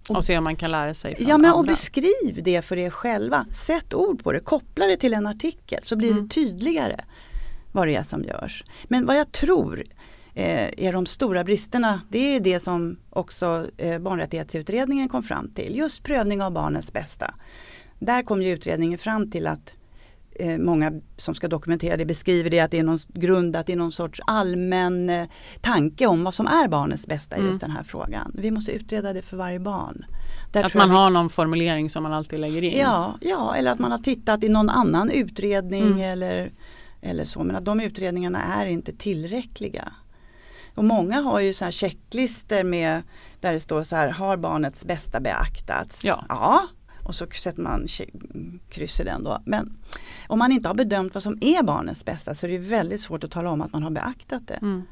Och 0.09 0.23
se 0.23 0.37
om 0.37 0.43
man 0.43 0.55
kan 0.55 0.71
lära 0.71 0.93
sig 0.93 1.15
från 1.15 1.27
Ja 1.27 1.37
men 1.37 1.51
och 1.51 1.59
andra. 1.59 1.71
beskriv 1.71 2.43
det 2.43 2.61
för 2.65 2.77
er 2.77 2.89
själva. 2.89 3.45
Sätt 3.65 3.93
ord 3.93 4.23
på 4.23 4.31
det, 4.31 4.39
koppla 4.39 4.85
det 4.85 4.97
till 4.97 5.13
en 5.13 5.27
artikel 5.27 5.79
så 5.83 5.95
blir 5.95 6.11
Mm. 6.11 6.23
det 6.23 6.29
tydligare 6.33 6.95
vad 7.71 7.87
det 7.87 7.95
är 7.95 8.03
som 8.03 8.23
görs. 8.23 8.63
Men 8.87 9.05
vad 9.05 9.17
jag 9.17 9.31
tror 9.31 9.83
är 10.35 10.93
de 10.93 11.05
stora 11.05 11.43
bristerna, 11.43 12.01
det 12.09 12.35
är 12.35 12.39
det 12.39 12.59
som 12.59 12.97
också 13.09 13.67
eh, 13.77 13.99
barnrättighetsutredningen 13.99 15.09
kom 15.09 15.23
fram 15.23 15.51
till. 15.53 15.75
Just 15.75 16.03
prövning 16.03 16.41
av 16.41 16.51
barnets 16.51 16.93
bästa. 16.93 17.33
Där 17.99 18.23
kom 18.23 18.41
ju 18.41 18.49
utredningen 18.49 18.97
fram 18.99 19.31
till 19.31 19.47
att 19.47 19.73
eh, 20.39 20.57
många 20.57 20.91
som 21.17 21.35
ska 21.35 21.47
dokumentera 21.47 21.97
det 21.97 22.05
beskriver 22.05 22.49
det 22.49 22.59
att 22.59 22.71
det 22.71 22.79
är 22.79 22.83
någon, 22.83 22.99
grundat 23.07 23.69
i 23.69 23.75
någon 23.75 23.91
sorts 23.91 24.21
allmän 24.27 25.09
eh, 25.09 25.27
tanke 25.61 26.07
om 26.07 26.23
vad 26.23 26.33
som 26.33 26.47
är 26.47 26.67
barnets 26.67 27.07
bästa 27.07 27.35
i 27.35 27.39
Mm. 27.39 27.49
just 27.51 27.61
den 27.61 27.71
här 27.71 27.83
frågan. 27.83 28.31
Vi 28.35 28.51
måste 28.51 28.71
utreda 28.71 29.13
det 29.13 29.21
för 29.21 29.37
varje 29.37 29.59
barn. 29.59 30.05
Där 30.51 30.63
Att 30.63 30.73
man 30.73 30.89
vi- 30.89 30.95
har 30.95 31.09
någon 31.09 31.29
formulering 31.29 31.89
som 31.89 32.03
man 32.03 32.13
alltid 32.13 32.39
lägger 32.39 32.61
in. 32.61 32.77
Ja, 32.79 33.15
ja, 33.21 33.55
eller 33.55 33.71
att 33.71 33.79
man 33.79 33.91
har 33.91 33.97
tittat 33.99 34.43
i 34.43 34.49
någon 34.49 34.69
annan 34.69 35.09
utredning 35.09 35.83
Mm. 35.83 35.99
eller, 36.01 36.51
eller 37.01 37.25
så. 37.25 37.43
Men 37.43 37.55
att 37.55 37.65
de 37.65 37.79
utredningarna 37.79 38.43
är 38.43 38.65
inte 38.65 38.93
tillräckliga. 38.93 39.91
Och 40.75 40.83
många 40.83 41.21
har 41.21 41.39
ju 41.39 41.53
så 41.53 41.65
här 41.65 41.71
checklister 41.71 42.63
med 42.63 43.01
där 43.39 43.53
det 43.53 43.59
står 43.59 43.83
så 43.83 43.95
här, 43.95 44.09
har 44.09 44.37
barnets 44.37 44.85
bästa 44.85 45.19
beaktats? 45.19 46.03
Ja. 46.03 46.25
ja. 46.29 46.67
Och 47.03 47.15
så 47.15 47.27
sätter 47.27 47.61
man 47.61 47.87
kryss 48.69 48.99
i 48.99 49.03
den 49.03 49.23
då. 49.23 49.41
Men 49.45 49.77
om 50.27 50.39
man 50.39 50.51
inte 50.51 50.67
har 50.67 50.75
bedömt 50.75 51.13
vad 51.13 51.23
som 51.23 51.37
är 51.41 51.63
barnets 51.63 52.05
bästa 52.05 52.35
så 52.35 52.45
är 52.45 52.51
det 52.51 52.57
väldigt 52.57 53.01
svårt 53.01 53.23
att 53.23 53.31
tala 53.31 53.49
om 53.49 53.61
att 53.61 53.73
man 53.73 53.83
har 53.83 53.91
beaktat 53.91 54.47
det. 54.47 54.59
Mm. 54.61 54.83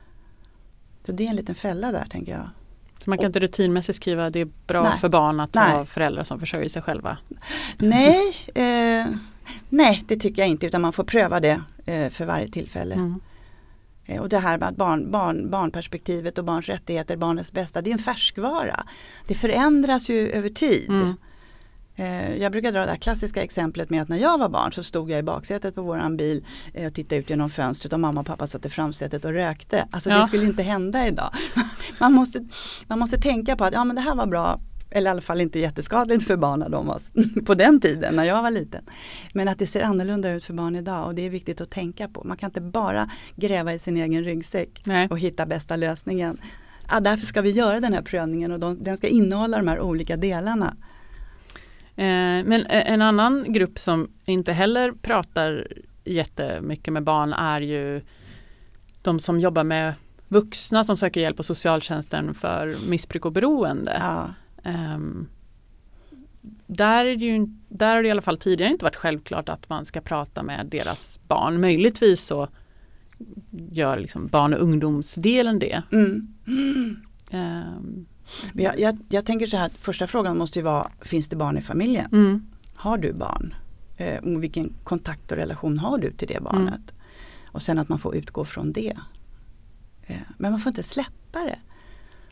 Så 1.05 1.11
det 1.11 1.25
är 1.25 1.29
en 1.29 1.35
liten 1.35 1.55
fälla 1.55 1.91
där 1.91 2.05
tänker 2.09 2.31
jag. 2.31 2.49
Så 3.03 3.09
man 3.09 3.17
kan 3.17 3.25
inte 3.25 3.39
rutinmässigt 3.39 3.95
skriva 3.95 4.25
att 4.25 4.33
det 4.33 4.39
är 4.39 4.49
bra 4.67 4.83
Nej. 4.83 4.99
för 4.99 5.09
barn 5.09 5.39
att 5.39 5.53
Nej. 5.53 5.71
ha 5.71 5.85
föräldrar 5.85 6.23
som 6.23 6.39
försörjer 6.39 6.69
sig 6.69 6.81
själva. 6.81 7.17
Nej, 7.77 8.35
eh, 8.55 9.07
nej 9.69 10.03
det 10.07 10.15
tycker 10.15 10.41
jag 10.41 10.49
inte 10.49 10.65
utan 10.65 10.81
man 10.81 10.93
får 10.93 11.03
pröva 11.03 11.39
det 11.39 11.61
eh, 11.85 12.09
för 12.09 12.25
varje 12.25 12.47
tillfälle. 12.47 12.95
Mm. 12.95 13.19
Eh, 14.09 14.21
Och 14.21 14.29
det 14.29 14.37
här 14.39 14.57
med 14.57 14.67
att 14.69 14.75
barn, 14.75 15.11
barn, 15.11 15.49
barnperspektivet 15.49 16.37
och 16.37 16.45
barns 16.45 16.69
rättigheter, 16.69 17.17
barnets 17.17 17.51
bästa, 17.51 17.81
det 17.81 17.89
är 17.89 17.93
en 17.93 17.99
färskvara. 17.99 18.83
Det 19.27 19.33
förändras 19.35 20.09
ju 20.09 20.29
över 20.29 20.49
tid. 20.49 20.89
Mm. 20.89 21.13
Eh, 21.95 22.35
Jag 22.37 22.51
brukar 22.51 22.71
dra 22.71 22.79
det 22.85 22.91
här 22.91 22.97
klassiska 22.97 23.43
exemplet 23.43 23.89
med 23.89 24.01
att 24.01 24.09
när 24.09 24.17
jag 24.17 24.37
var 24.37 24.49
barn 24.49 24.73
så 24.73 24.83
stod 24.83 25.11
jag 25.11 25.19
i 25.19 25.23
baksätet 25.23 25.75
på 25.75 25.81
våran 25.81 26.17
bil 26.17 26.45
eh, 26.73 26.87
och 26.87 26.93
tittade 26.93 27.21
ut 27.21 27.29
genom 27.29 27.49
fönstret 27.49 27.93
och 27.93 27.99
mamma 27.99 28.19
och 28.21 28.27
pappa 28.27 28.47
satt 28.47 28.65
i 28.65 28.69
framsätet 28.69 29.25
och 29.25 29.33
rökte. 29.33 29.87
Alltså 29.91 30.09
Ja. 30.09 30.17
det 30.21 30.27
skulle 30.27 30.45
inte 30.45 30.63
hända 30.63 31.07
idag. 31.07 31.29
Man 31.99 32.13
måste, 32.13 32.45
man 32.87 32.99
måste 32.99 33.17
tänka 33.17 33.55
på 33.55 33.63
att 33.65 33.73
ja 33.73 33.83
men 33.83 33.95
det 33.95 34.01
här 34.01 34.15
var 34.15 34.25
bra 34.27 34.59
eller 34.91 35.09
i 35.09 35.11
alla 35.11 35.21
fall 35.21 35.41
inte 35.41 35.59
jätteskadligt 35.59 36.27
för 36.27 36.37
barn 36.37 36.59
när 36.59 36.69
de 36.69 36.87
var 36.87 36.95
s- 36.95 37.11
på 37.45 37.53
den 37.53 37.79
tiden 37.81 38.15
när 38.15 38.23
jag 38.23 38.43
var 38.43 38.51
liten. 38.51 38.81
Men 39.33 39.47
att 39.47 39.59
det 39.59 39.67
ser 39.67 39.83
annorlunda 39.83 40.31
ut 40.31 40.43
för 40.45 40.53
barn 40.53 40.75
idag 40.75 41.05
och 41.07 41.15
det 41.15 41.25
är 41.25 41.29
viktigt 41.29 41.61
att 41.61 41.69
tänka 41.69 42.07
på. 42.07 42.23
Man 42.27 42.37
kan 42.37 42.47
inte 42.49 42.61
bara 42.61 43.09
gräva 43.35 43.73
i 43.73 43.79
sin 43.79 43.97
egen 43.97 44.23
ryggsäck 44.23 44.81
Nej. 44.85 45.07
och 45.11 45.19
hitta 45.19 45.45
bästa 45.45 45.75
lösningen. 45.75 46.37
Ja, 46.91 46.99
därför 46.99 47.25
ska 47.25 47.41
vi 47.41 47.51
göra 47.51 47.79
den 47.79 47.93
här 47.93 48.01
prövningen 48.01 48.51
och 48.51 48.59
de, 48.59 48.83
den 48.83 48.97
ska 48.97 49.07
innehålla 49.07 49.57
de 49.57 49.67
här 49.67 49.79
olika 49.79 50.17
delarna. 50.17 50.75
Eh, 51.95 52.45
men 52.45 52.65
en 52.65 53.01
annan 53.01 53.45
grupp 53.53 53.79
som 53.79 54.09
inte 54.25 54.53
heller 54.53 54.91
pratar 54.91 55.67
jättemycket 56.03 56.93
med 56.93 57.03
barn 57.03 57.33
är 57.33 57.61
ju 57.61 58.01
de 59.03 59.19
som 59.19 59.39
jobbar 59.39 59.63
med 59.63 59.93
vuxna 60.27 60.83
som 60.83 60.97
söker 60.97 61.21
hjälp 61.21 61.37
på 61.37 61.43
socialtjänsten 61.43 62.33
för 62.33 62.75
missbruk 62.89 63.25
och 63.25 63.31
beroende. 63.31 63.97
Ja. 63.99 64.29
Ehm, 64.63 65.27
där, 66.67 67.05
är 67.05 67.15
det 67.15 67.25
ju, 67.25 67.47
där 67.69 67.95
har 67.95 68.01
det 68.03 68.07
i 68.07 68.11
alla 68.11 68.21
fall 68.21 68.37
tidigare 68.37 68.71
inte 68.71 68.85
varit 68.85 68.95
självklart 68.95 69.49
att 69.49 69.69
man 69.69 69.85
ska 69.85 70.01
prata 70.01 70.43
med 70.43 70.65
deras 70.65 71.19
barn. 71.27 71.61
Möjligtvis 71.61 72.21
så 72.21 72.47
gör 73.71 73.99
liksom 73.99 74.27
barn 74.27 74.53
och 74.53 74.59
ungdomsdelen 74.61 75.59
det. 75.59 75.81
Mm. 75.91 76.27
Ehm, 77.31 78.05
Men 78.53 78.63
Jag, 78.63 78.79
jag, 78.79 78.97
jag 79.09 79.25
tänker 79.25 79.45
så 79.45 79.57
här 79.57 79.65
att 79.65 79.77
första 79.77 80.07
frågan 80.07 80.37
måste 80.37 80.59
ju 80.59 80.63
vara, 80.63 80.91
finns 81.01 81.27
det 81.29 81.35
barn 81.35 81.57
i 81.57 81.61
familjen? 81.61 82.09
mm, 82.11 82.47
Har 82.75 82.97
du 82.97 83.13
barn? 83.13 83.53
Eh, 83.97 84.17
och 84.23 84.43
vilken 84.43 84.73
kontakt 84.83 85.31
och 85.31 85.37
relation 85.37 85.77
har 85.77 85.97
du 85.97 86.11
till 86.11 86.27
det 86.27 86.39
barnet? 86.43 86.93
Och 87.45 87.61
sen 87.61 87.79
att 87.79 87.89
man 87.89 87.99
får 87.99 88.15
utgå 88.15 88.45
från 88.45 88.73
det. 88.73 88.97
Eh, 90.03 90.17
men 90.37 90.51
man 90.51 90.59
får 90.59 90.69
inte 90.69 90.83
släppa 90.83 91.39
det. 91.39 91.59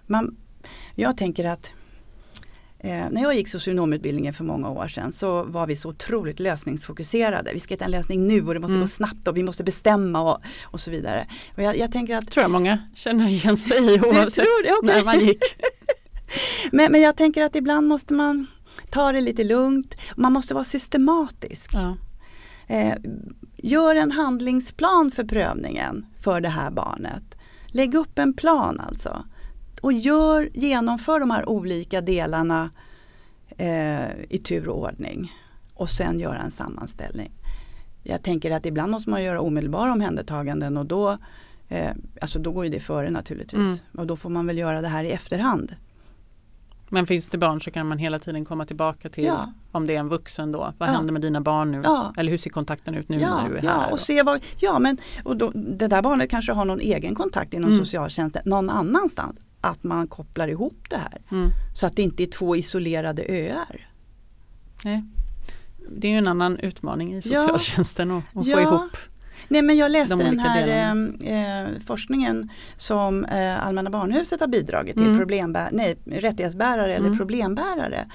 Man, 0.08 0.36
jag 0.96 1.18
tänker 1.18 1.50
att 1.50 1.72
eh, 2.80 3.10
när 3.12 3.22
jag 3.22 3.36
gick 3.36 3.48
socionomutbildningen 3.48 4.34
för 4.34 4.44
många 4.44 4.70
år 4.70 4.88
sedan 4.88 5.12
så 5.12 5.44
var 5.44 5.68
vi 5.68 5.76
så 5.76 5.90
otroligt 5.90 6.40
lösningsfokuserade. 6.40 7.52
Vi 7.54 7.60
ska 7.60 7.74
hitta 7.74 7.86
en 7.86 7.92
lösning 7.92 8.28
nu 8.28 8.48
och 8.48 8.54
det 8.54 8.60
måste 8.60 8.74
Mm. 8.74 8.82
gå 8.82 8.88
snabbt 8.88 9.28
och 9.28 9.38
vi 9.38 9.44
måste 9.44 9.64
bestämma 9.64 10.22
och, 10.34 10.42
och 10.64 10.80
så 10.80 10.92
vidare. 10.92 11.28
Och 11.56 11.64
jag, 11.64 11.78
jag 11.78 11.92
tänker 11.92 12.16
att 12.16 12.32
tror 12.32 12.42
jag 12.42 12.52
många 12.52 12.80
känner 12.96 13.28
igen 13.28 13.58
sig 13.58 13.96
i 13.96 14.00
oavsett 14.02 14.46
det? 14.64 14.74
Okej. 14.82 14.96
när 14.96 15.04
man 15.06 15.20
gick. 15.20 15.44
Men, 16.72 16.92
men 16.92 17.02
jag 17.02 17.16
tänker 17.18 17.44
att 17.44 17.56
ibland 17.56 17.88
måste 17.88 18.14
man 18.14 18.48
ta 18.90 19.12
det 19.12 19.22
lite 19.22 19.44
lugnt. 19.44 19.96
Man 20.16 20.34
måste 20.34 20.54
vara 20.54 20.64
systematisk. 20.64 21.72
Ja. 21.74 21.98
Eh, 22.68 22.94
gör 23.58 23.96
en 23.96 24.12
handlingsplan 24.12 25.12
för 25.12 25.24
prövningen 25.24 26.06
för 26.20 26.42
det 26.42 26.50
här 26.50 26.72
barnet. 26.72 27.24
Lägg 27.68 27.96
upp 27.96 28.20
en 28.20 28.34
plan 28.34 28.80
alltså. 28.80 29.26
Och 29.82 29.94
gör, 29.94 30.50
genomför 30.54 31.20
de 31.20 31.32
här 31.32 31.50
olika 31.50 32.02
delarna 32.02 32.70
eh, 33.58 34.10
i 34.30 34.38
tur 34.44 34.68
och 34.70 34.80
ordning. 34.82 35.34
Och 35.74 35.90
sen 35.90 36.20
göra 36.20 36.38
en 36.38 36.52
sammanställning. 36.52 37.32
Jag 38.04 38.24
tänker 38.24 38.52
att 38.52 38.66
ibland 38.66 38.92
måste 38.92 39.10
man 39.10 39.24
göra 39.24 39.42
omedelbara 39.42 39.92
omhändertaganden 39.92 40.78
och 40.78 40.86
då, 40.86 41.18
eh, 41.70 41.92
alltså 42.22 42.40
då 42.40 42.52
går 42.52 42.64
ju 42.66 42.72
det 42.72 42.80
före 42.80 43.10
naturligtvis. 43.10 43.60
Mm. 43.60 43.78
Och 43.98 44.08
då 44.08 44.16
får 44.16 44.30
man 44.30 44.48
väl 44.48 44.58
göra 44.58 44.82
det 44.82 44.88
här 44.88 45.04
i 45.04 45.12
efterhand. 45.12 45.76
Men 46.90 47.08
finns 47.08 47.30
det 47.30 47.38
barn 47.38 47.62
så 47.62 47.72
kan 47.72 47.88
man 47.88 47.98
hela 47.98 48.20
tiden 48.20 48.46
komma 48.46 48.66
tillbaka 48.66 49.10
till 49.10 49.24
Ja. 49.26 49.52
om 49.72 49.88
det 49.88 49.96
är 49.96 50.00
en 50.00 50.10
vuxen 50.10 50.52
då. 50.52 50.74
Vad 50.78 50.90
Ja. 50.90 50.94
händer 50.94 51.14
med 51.14 51.22
dina 51.22 51.42
barn 51.42 51.72
nu? 51.72 51.82
Ja. 51.84 52.14
Eller 52.18 52.32
hur 52.32 52.38
ser 52.38 52.50
kontakten 52.50 52.96
ut 52.96 53.10
nu 53.10 53.18
när 53.20 53.50
du 53.50 53.58
är 53.58 53.64
ja, 53.64 53.72
här? 53.72 53.92
och 53.92 54.00
se 54.00 54.24
vad, 54.24 54.44
ja, 54.60 54.80
men 54.80 54.98
och 55.24 55.38
då, 55.38 55.52
det 55.56 55.88
där 55.88 56.02
barnet 56.02 56.30
kanske 56.30 56.52
har 56.52 56.66
någon 56.66 56.80
egen 56.80 57.16
kontakt 57.16 57.54
inom 57.54 57.70
Mm. 57.72 57.86
socialtjänsten 57.86 58.42
någon 58.46 58.70
annanstans. 58.70 59.40
Att 59.68 59.84
man 59.84 60.08
kopplar 60.08 60.48
ihop 60.48 60.78
det 60.90 60.98
här. 60.98 61.22
Mm. 61.32 61.50
Så 61.76 61.86
att 61.88 61.96
det 61.96 62.02
inte 62.02 62.24
är 62.24 62.28
två 62.28 62.56
isolerade 62.56 63.26
öar. 63.30 63.88
Nej. 64.84 65.04
Det 65.98 66.08
är 66.08 66.12
ju 66.12 66.18
en 66.18 66.28
annan 66.28 66.58
utmaning 66.60 67.14
i 67.14 67.22
Ja. 67.26 67.42
socialtjänsten 67.42 68.12
att, 68.12 68.24
att 68.34 68.46
få 68.46 68.52
Ja. 68.52 68.62
ihop. 68.62 68.98
Nej 69.48 69.62
men 69.62 69.78
jag 69.78 69.92
läste 69.92 70.16
De 70.16 70.20
den 70.24 70.40
här 70.40 70.68
delarna. 70.68 71.64
eh, 71.64 71.70
forskningen 71.86 72.50
som 72.78 73.26
eh, 73.26 73.68
Allmänna 73.68 73.90
Barnhuset 73.90 74.40
har 74.40 74.48
bidragit 74.48 74.96
till, 74.96 75.06
Mm. 75.06 75.20
problembär- 75.20 75.70
nej, 75.72 75.98
rättighetsbärare 76.06 76.96
eller 76.96 77.06
Mm. 77.06 77.18
problembärare. 77.18 78.08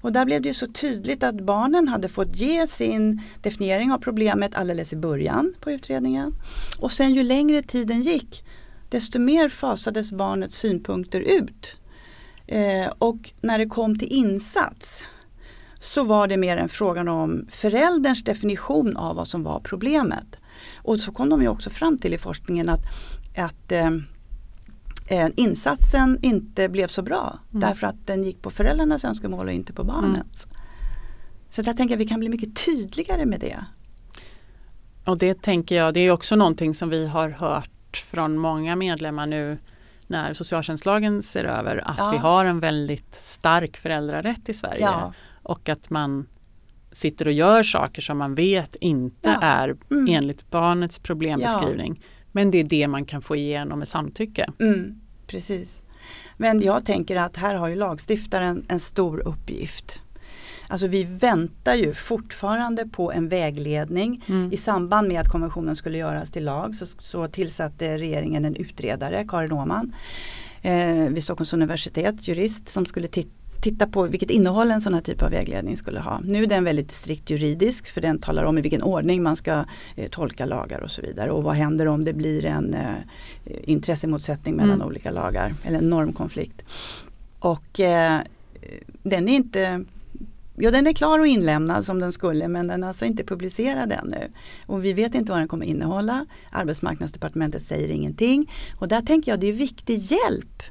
Och 0.00 0.12
där 0.12 0.24
blev 0.24 0.42
det 0.42 0.48
ju 0.48 0.54
så 0.54 0.66
tydligt 0.66 1.22
att 1.22 1.34
barnen 1.40 1.88
hade 1.88 2.08
fått 2.08 2.36
ge 2.36 2.66
sin 2.66 3.20
definiering 3.42 3.92
av 3.92 3.98
problemet 3.98 4.54
alldeles 4.54 4.92
i 4.92 4.96
början 4.96 5.54
på 5.60 5.70
utredningen. 5.70 6.34
Och 6.78 6.92
sen 6.92 7.14
ju 7.14 7.22
längre 7.22 7.62
tiden 7.62 8.02
gick 8.02 8.44
desto 8.90 9.18
mer 9.18 9.48
fasades 9.48 10.12
barnets 10.12 10.56
synpunkter 10.56 11.20
ut. 11.20 11.76
Eh, 12.46 12.92
och 12.98 13.32
när 13.40 13.58
det 13.58 13.66
kom 13.66 13.98
till 13.98 14.12
insats 14.12 15.04
så 15.80 16.04
var 16.04 16.26
det 16.26 16.36
mer 16.36 16.56
en 16.56 16.68
fråga 16.68 17.12
om 17.12 17.46
förälderns 17.50 18.24
definition 18.24 18.96
av 18.96 19.16
vad 19.16 19.28
som 19.28 19.42
var 19.42 19.60
problemet. 19.60 20.36
Och 20.76 21.00
så 21.00 21.12
kom 21.12 21.28
de 21.28 21.42
ju 21.42 21.48
också 21.48 21.70
fram 21.70 21.98
till 21.98 22.14
i 22.14 22.18
forskningen 22.18 22.68
att, 22.68 22.84
att 23.36 23.72
eh, 23.72 23.90
eh, 25.06 25.28
insatsen 25.36 26.18
inte 26.22 26.68
blev 26.68 26.86
så 26.86 27.02
bra 27.02 27.38
Mm. 27.50 27.60
därför 27.60 27.86
att 27.86 28.06
den 28.06 28.24
gick 28.24 28.42
på 28.42 28.50
föräldrarnas 28.50 29.04
önskemål 29.04 29.46
och 29.46 29.52
inte 29.52 29.72
på 29.72 29.84
barnets. 29.84 30.46
Så 31.50 31.62
jag 31.66 31.76
tänker 31.76 31.94
att 31.94 32.00
vi 32.00 32.08
kan 32.08 32.20
bli 32.20 32.28
mycket 32.28 32.56
tydligare 32.56 33.26
med 33.26 33.40
det. 33.40 33.64
Och 35.04 35.18
det 35.18 35.42
tänker 35.42 35.74
jag, 35.76 35.94
det 35.94 36.00
är 36.00 36.10
också 36.10 36.36
någonting 36.36 36.74
som 36.74 36.88
vi 36.88 37.06
har 37.06 37.30
hört 37.30 37.70
från 37.96 38.38
många 38.38 38.76
medlemmar 38.76 39.26
nu 39.26 39.58
när 40.06 40.32
socialtjänstlagen 40.32 41.22
ser 41.22 41.44
över 41.44 41.88
att 41.88 41.98
Ja. 41.98 42.10
vi 42.10 42.16
har 42.18 42.44
en 42.44 42.60
väldigt 42.60 43.14
stark 43.14 43.76
föräldrarätt 43.76 44.48
i 44.48 44.54
Sverige. 44.54 44.80
Ja. 44.84 45.12
Och 45.42 45.68
att 45.68 45.90
man 45.90 46.26
sitter 46.92 47.26
och 47.26 47.32
gör 47.32 47.62
saker 47.62 48.02
som 48.02 48.18
man 48.18 48.34
vet 48.34 48.76
inte 48.80 49.28
Ja. 49.28 49.38
är 49.42 49.76
Mm. 49.90 50.14
enligt 50.14 50.50
barnets 50.50 50.98
problembeskrivning. 50.98 52.02
Men 52.32 52.50
det 52.50 52.58
är 52.60 52.64
det 52.64 52.88
man 52.88 53.04
kan 53.04 53.22
få 53.22 53.36
igenom 53.36 53.78
med 53.78 53.88
samtycke. 53.88 54.50
Mm, 54.60 55.00
precis. 55.26 55.82
Men 56.36 56.60
jag 56.60 56.84
tänker 56.86 57.16
att 57.16 57.36
här 57.36 57.54
har 57.54 57.68
ju 57.68 57.74
lagstiftaren 57.76 58.62
en 58.68 58.80
stor 58.80 59.28
uppgift. 59.28 60.02
Alltså 60.70 60.86
vi 60.86 61.04
väntar 61.04 61.74
ju 61.74 61.94
fortfarande 61.94 62.86
på 62.86 63.12
en 63.12 63.28
vägledning. 63.28 64.24
Mm. 64.28 64.52
I 64.52 64.56
samband 64.56 65.08
med 65.08 65.20
att 65.20 65.28
konventionen 65.28 65.76
skulle 65.76 65.98
göras 65.98 66.30
till 66.30 66.44
lag 66.44 66.74
så, 66.74 66.86
så 66.98 67.28
tillsatte 67.28 67.98
regeringen 67.98 68.44
en 68.44 68.56
utredare, 68.56 69.24
Karin 69.28 69.52
Åhman, 69.52 69.94
eh, 70.62 70.94
vid 70.94 71.22
Stockholms 71.22 71.52
universitet, 71.52 72.28
jurist, 72.28 72.68
som 72.68 72.86
skulle 72.86 73.08
titta 73.08 73.30
titta 73.62 73.86
på 73.86 74.02
vilket 74.02 74.30
innehåll 74.30 74.70
en 74.70 74.80
sån 74.80 74.94
här 74.94 75.00
typ 75.00 75.22
av 75.22 75.30
vägledning 75.30 75.76
skulle 75.76 76.00
ha. 76.00 76.20
Nu 76.24 76.42
är 76.42 76.46
den 76.46 76.64
väldigt 76.64 76.90
strikt 76.90 77.30
juridisk 77.30 77.86
för 77.86 78.00
den 78.00 78.18
talar 78.18 78.44
om 78.44 78.58
i 78.58 78.60
vilken 78.60 78.82
ordning 78.82 79.22
man 79.22 79.36
ska 79.36 79.64
eh, 79.96 80.08
tolka 80.10 80.46
lagar 80.46 80.80
och 80.80 80.90
så 80.90 81.02
vidare. 81.02 81.30
Och 81.30 81.42
vad 81.42 81.54
händer 81.54 81.88
om 81.88 82.04
det 82.04 82.12
blir 82.12 82.44
en 82.44 82.74
eh, 82.74 82.94
intressemotsättning 83.64 84.56
mellan 84.56 84.74
Mm. 84.74 84.86
olika 84.86 85.10
lagar 85.10 85.54
eller 85.64 85.78
en 85.78 85.90
normkonflikt. 85.90 86.64
Och 87.38 87.80
eh, 87.80 88.20
den 89.02 89.28
är 89.28 89.32
inte 89.32 89.84
Ja 90.60 90.70
den 90.70 90.86
är 90.86 90.92
klar 90.92 91.18
och 91.18 91.26
inlämnad 91.26 91.84
som 91.84 91.98
den 91.98 92.12
skulle 92.12 92.48
men 92.48 92.66
den 92.66 92.82
är 92.82 92.88
alltså 92.88 93.04
inte 93.04 93.24
publicerad 93.24 93.92
ännu. 93.92 94.30
Och 94.66 94.84
vi 94.84 94.92
vet 94.92 95.14
inte 95.14 95.32
vad 95.32 95.40
den 95.40 95.48
kommer 95.48 95.66
innehålla. 95.66 96.26
Arbetsmarknadsdepartementet 96.50 97.62
säger 97.62 97.88
ingenting. 97.88 98.52
Och 98.76 98.88
där 98.88 99.00
tänker 99.00 99.32
jag 99.32 99.40
det 99.40 99.48
är 99.48 99.52
viktig 99.52 99.98
hjälp 99.98 100.62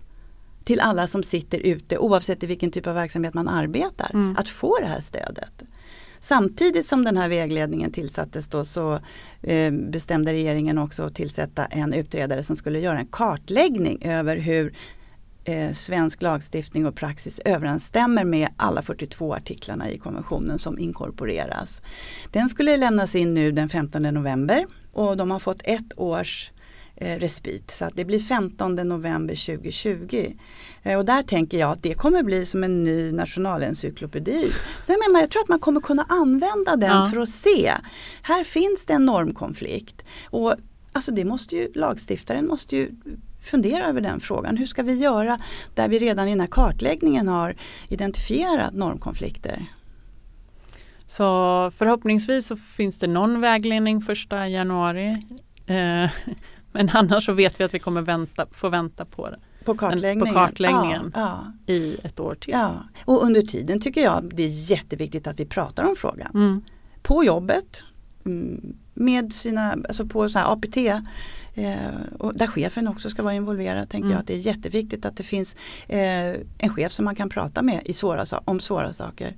till 0.64 0.80
alla 0.80 1.08
som 1.08 1.24
sitter 1.24 1.60
ute 1.60 1.98
oavsett 1.98 2.44
i 2.44 2.48
vilken 2.48 2.72
typ 2.72 2.88
av 2.88 2.96
verksamhet 2.96 3.34
man 3.34 3.48
arbetar. 3.48 4.12
Mm. 4.14 4.36
Att 4.38 4.50
få 4.50 4.78
det 4.80 4.88
här 4.88 5.02
stödet. 5.02 5.64
Samtidigt 6.22 6.86
som 6.86 7.04
den 7.04 7.18
här 7.18 7.30
vägledningen 7.30 7.92
tillsattes 7.92 8.48
då 8.48 8.66
så 8.66 9.00
eh, 9.42 9.72
bestämde 9.72 10.34
regeringen 10.34 10.78
också 10.78 11.04
att 11.04 11.16
tillsätta 11.16 11.66
en 11.66 11.94
utredare 11.94 12.44
som 12.44 12.56
skulle 12.56 12.80
göra 12.80 13.00
en 13.00 13.06
kartläggning 13.06 14.06
över 14.06 14.38
hur 14.38 14.74
eh, 15.50 15.74
svensk 15.74 16.22
lagstiftning 16.22 16.86
och 16.86 16.96
praxis 16.96 17.40
överensstämmer 17.46 18.24
med 18.24 18.50
alla 18.58 18.82
42 18.82 19.34
artiklarna 19.34 19.90
i 19.90 19.98
konventionen 19.98 20.60
som 20.60 20.80
inkorporeras. 20.80 21.82
Den 22.32 22.50
skulle 22.50 22.78
lämnas 22.78 23.16
in 23.16 23.34
nu 23.34 23.52
den 23.52 23.70
15 23.70 24.02
november 24.02 24.66
och 24.94 25.18
de 25.18 25.32
har 25.32 25.40
fått 25.40 25.62
ett 25.64 26.00
års 26.00 26.52
eh, 26.96 27.20
respit. 27.20 27.72
Så 27.72 27.86
att 27.86 27.96
det 27.96 28.06
blir 28.06 28.20
15 28.20 28.76
november 28.76 29.46
2020. 29.46 30.34
Eh, 30.84 30.98
och 30.98 31.06
där 31.06 31.24
tänker 31.24 31.60
jag 31.60 31.72
att 31.72 31.84
det 31.84 31.94
kommer 31.94 32.24
bli 32.24 32.46
som 32.46 32.64
en 32.64 32.84
ny 32.84 33.12
nationalencyklopedi. 33.12 34.52
Så 34.86 34.92
jag, 34.92 35.00
menar, 35.08 35.22
jag 35.22 35.30
tror 35.32 35.42
att 35.42 35.50
man 35.50 35.60
kommer 35.60 35.82
kunna 35.82 36.06
använda 36.10 36.76
den 36.76 36.90
Ja. 36.98 37.10
för 37.14 37.20
att 37.22 37.30
se. 37.30 37.74
Här 38.22 38.44
finns 38.44 38.86
det 38.86 38.94
en 38.94 39.06
normkonflikt. 39.06 40.06
Och 40.30 40.56
alltså 40.94 41.12
det 41.12 41.26
måste 41.26 41.56
ju, 41.56 41.72
lagstiftaren 41.76 42.48
måste 42.48 42.76
ju 42.78 42.92
fundera 43.42 43.88
över 43.88 44.02
den 44.02 44.20
frågan. 44.20 44.58
Hur 44.58 44.66
ska 44.66 44.84
vi 44.84 44.98
göra 44.98 45.40
där 45.76 45.88
vi 45.90 46.00
redan 46.00 46.28
i 46.28 46.32
den 46.32 46.40
här 46.40 46.48
kartläggningen 46.48 47.28
har 47.28 47.56
identifierat 47.90 48.74
normkonflikter? 48.74 49.66
Så 51.10 51.26
förhoppningsvis 51.76 52.48
så 52.48 52.56
finns 52.56 53.00
det 53.00 53.08
någon 53.08 53.42
vägledning 53.42 54.02
första 54.02 54.48
januari. 54.48 55.08
Eh, 55.66 56.12
men 56.72 56.90
annars 56.94 57.26
så 57.26 57.34
vet 57.34 57.60
vi 57.60 57.64
att 57.64 57.74
vi 57.74 57.80
kommer 57.80 58.02
vänta, 58.02 58.46
få 58.52 58.70
vänta 58.70 59.06
på 59.06 59.30
det 59.30 59.40
På 59.66 59.76
kartläggningen? 59.76 60.34
kartläggningen. 60.34 61.12
Ja, 61.16 61.54
i 61.66 61.98
ett 62.04 62.20
år 62.20 62.36
till. 62.36 62.52
ja, 62.54 62.60
ja. 62.60 63.02
Och 63.06 63.24
under 63.24 63.42
tiden 63.42 63.80
tycker 63.80 64.02
jag 64.02 64.32
det 64.36 64.44
är 64.44 64.72
jätteviktigt 64.72 65.28
att 65.28 65.40
vi 65.40 65.46
pratar 65.46 65.84
om 65.84 65.96
frågan. 65.98 66.32
Mm. 66.34 66.62
På 67.02 67.24
jobbet, 67.24 67.84
mm, 68.26 68.76
med 69.00 69.34
sina, 69.34 69.72
alltså 69.72 70.06
på 70.06 70.30
så 70.30 70.40
här 70.40 70.54
APT, 70.54 70.78
eh, 71.56 71.78
och 72.20 72.38
där 72.38 72.48
chefen 72.48 72.88
också 72.88 73.10
ska 73.10 73.24
vara 73.24 73.34
involverad 73.34 73.90
tänker 73.90 74.06
Mm. 74.06 74.12
jag 74.12 74.20
att 74.20 74.28
det 74.28 74.34
är 74.34 74.38
jätteviktigt 74.38 75.06
att 75.06 75.18
det 75.18 75.24
finns 75.24 75.56
eh, 75.88 76.36
en 76.58 76.70
chef 76.76 76.92
som 76.92 77.06
man 77.06 77.16
kan 77.16 77.30
prata 77.30 77.62
med 77.62 77.82
i 77.86 77.94
svåra, 77.94 78.26
om 78.46 78.60
svåra 78.60 78.94
saker. 78.94 79.36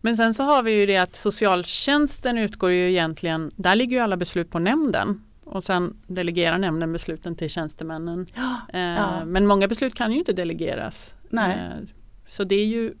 Men 0.00 0.16
sen 0.16 0.34
så 0.34 0.42
har 0.42 0.62
vi 0.62 0.72
ju 0.72 0.86
det 0.86 0.96
att 0.96 1.14
socialtjänsten 1.14 2.38
utgår 2.38 2.70
ju 2.70 2.90
egentligen, 2.90 3.50
där 3.56 3.76
ligger 3.76 3.96
ju 3.96 4.02
alla 4.02 4.16
beslut 4.16 4.50
på 4.50 4.58
nämnden 4.58 5.22
och 5.44 5.64
sen 5.64 5.96
delegerar 6.06 6.58
nämnden 6.58 6.92
besluten 6.92 7.36
till 7.36 7.50
tjänstemännen. 7.50 8.26
Eh, 8.72 8.80
ja. 8.80 9.24
Men 9.24 9.46
många 9.46 9.68
beslut 9.68 9.94
kan 9.94 10.12
ju 10.12 10.18
inte 10.18 10.32
delegeras. 10.32 11.14
Nej. 11.30 11.50
Eh, 11.50 11.84
så 12.28 12.44
det 12.44 12.54
är 12.54 12.66
ju, 12.66 12.94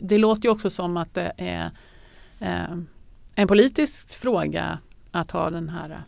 det 0.00 0.18
låter 0.18 0.42
ju 0.42 0.50
också 0.50 0.70
som 0.70 0.96
att 0.96 1.14
det 1.14 1.32
är 1.36 1.70
eh, 2.38 2.78
en 3.34 3.48
politisk 3.48 4.18
fråga 4.18 4.78
att 5.14 5.30
ha 5.30 5.50
den 5.50 5.68
här 5.68 6.04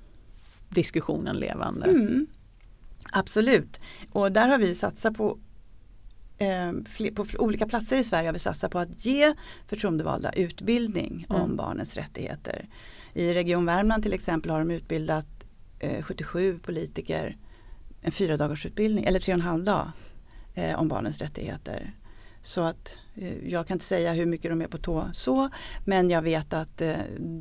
diskussionen 0.69 1.37
levande. 1.37 1.87
Mm. 1.87 2.27
Absolut. 3.13 3.81
Och 4.13 4.33
där 4.33 4.49
har 4.49 4.59
vi 4.59 4.75
satsat 4.75 5.17
på 5.17 5.39
eh, 6.39 6.73
på 7.15 7.27
olika 7.39 7.67
platser 7.67 7.97
i 7.97 8.05
Sverige 8.05 8.29
har 8.29 8.33
vi 8.33 8.39
satsat 8.39 8.71
på 8.71 8.79
att 8.79 9.07
ge 9.07 9.35
förtroendevalda 9.67 10.33
utbildning 10.33 11.27
om 11.29 11.37
Mm. 11.37 11.57
barnens 11.57 11.97
rättigheter. 11.97 12.69
I 13.15 13.35
Region 13.35 13.67
Värmland 13.67 14.03
till 14.03 14.13
exempel 14.13 14.51
har 14.51 14.59
de 14.59 14.71
utbildat 14.71 15.27
eh, 15.79 16.03
77 16.03 16.59
politiker 16.59 17.37
en 18.01 18.13
fyra 18.13 18.37
dagars 18.37 18.67
utbildning 18.67 19.05
eller 19.05 19.21
tre 19.21 19.35
och 19.35 19.39
en 19.41 19.47
halv 19.47 19.65
dag 19.65 19.89
eh, 20.55 20.79
om 20.81 20.89
barnens 20.89 21.21
rättigheter. 21.21 21.93
Så 22.47 22.61
att 22.61 22.99
eh, 23.15 23.49
jag 23.49 23.67
kan 23.67 23.75
inte 23.75 23.85
säga 23.85 24.13
hur 24.13 24.27
mycket 24.27 24.51
de 24.51 24.63
är 24.63 24.67
på 24.67 24.79
tå 24.79 25.11
så 25.13 25.49
men 25.85 26.11
jag 26.11 26.23
vet 26.23 26.53
att 26.53 26.83
eh, 26.83 26.97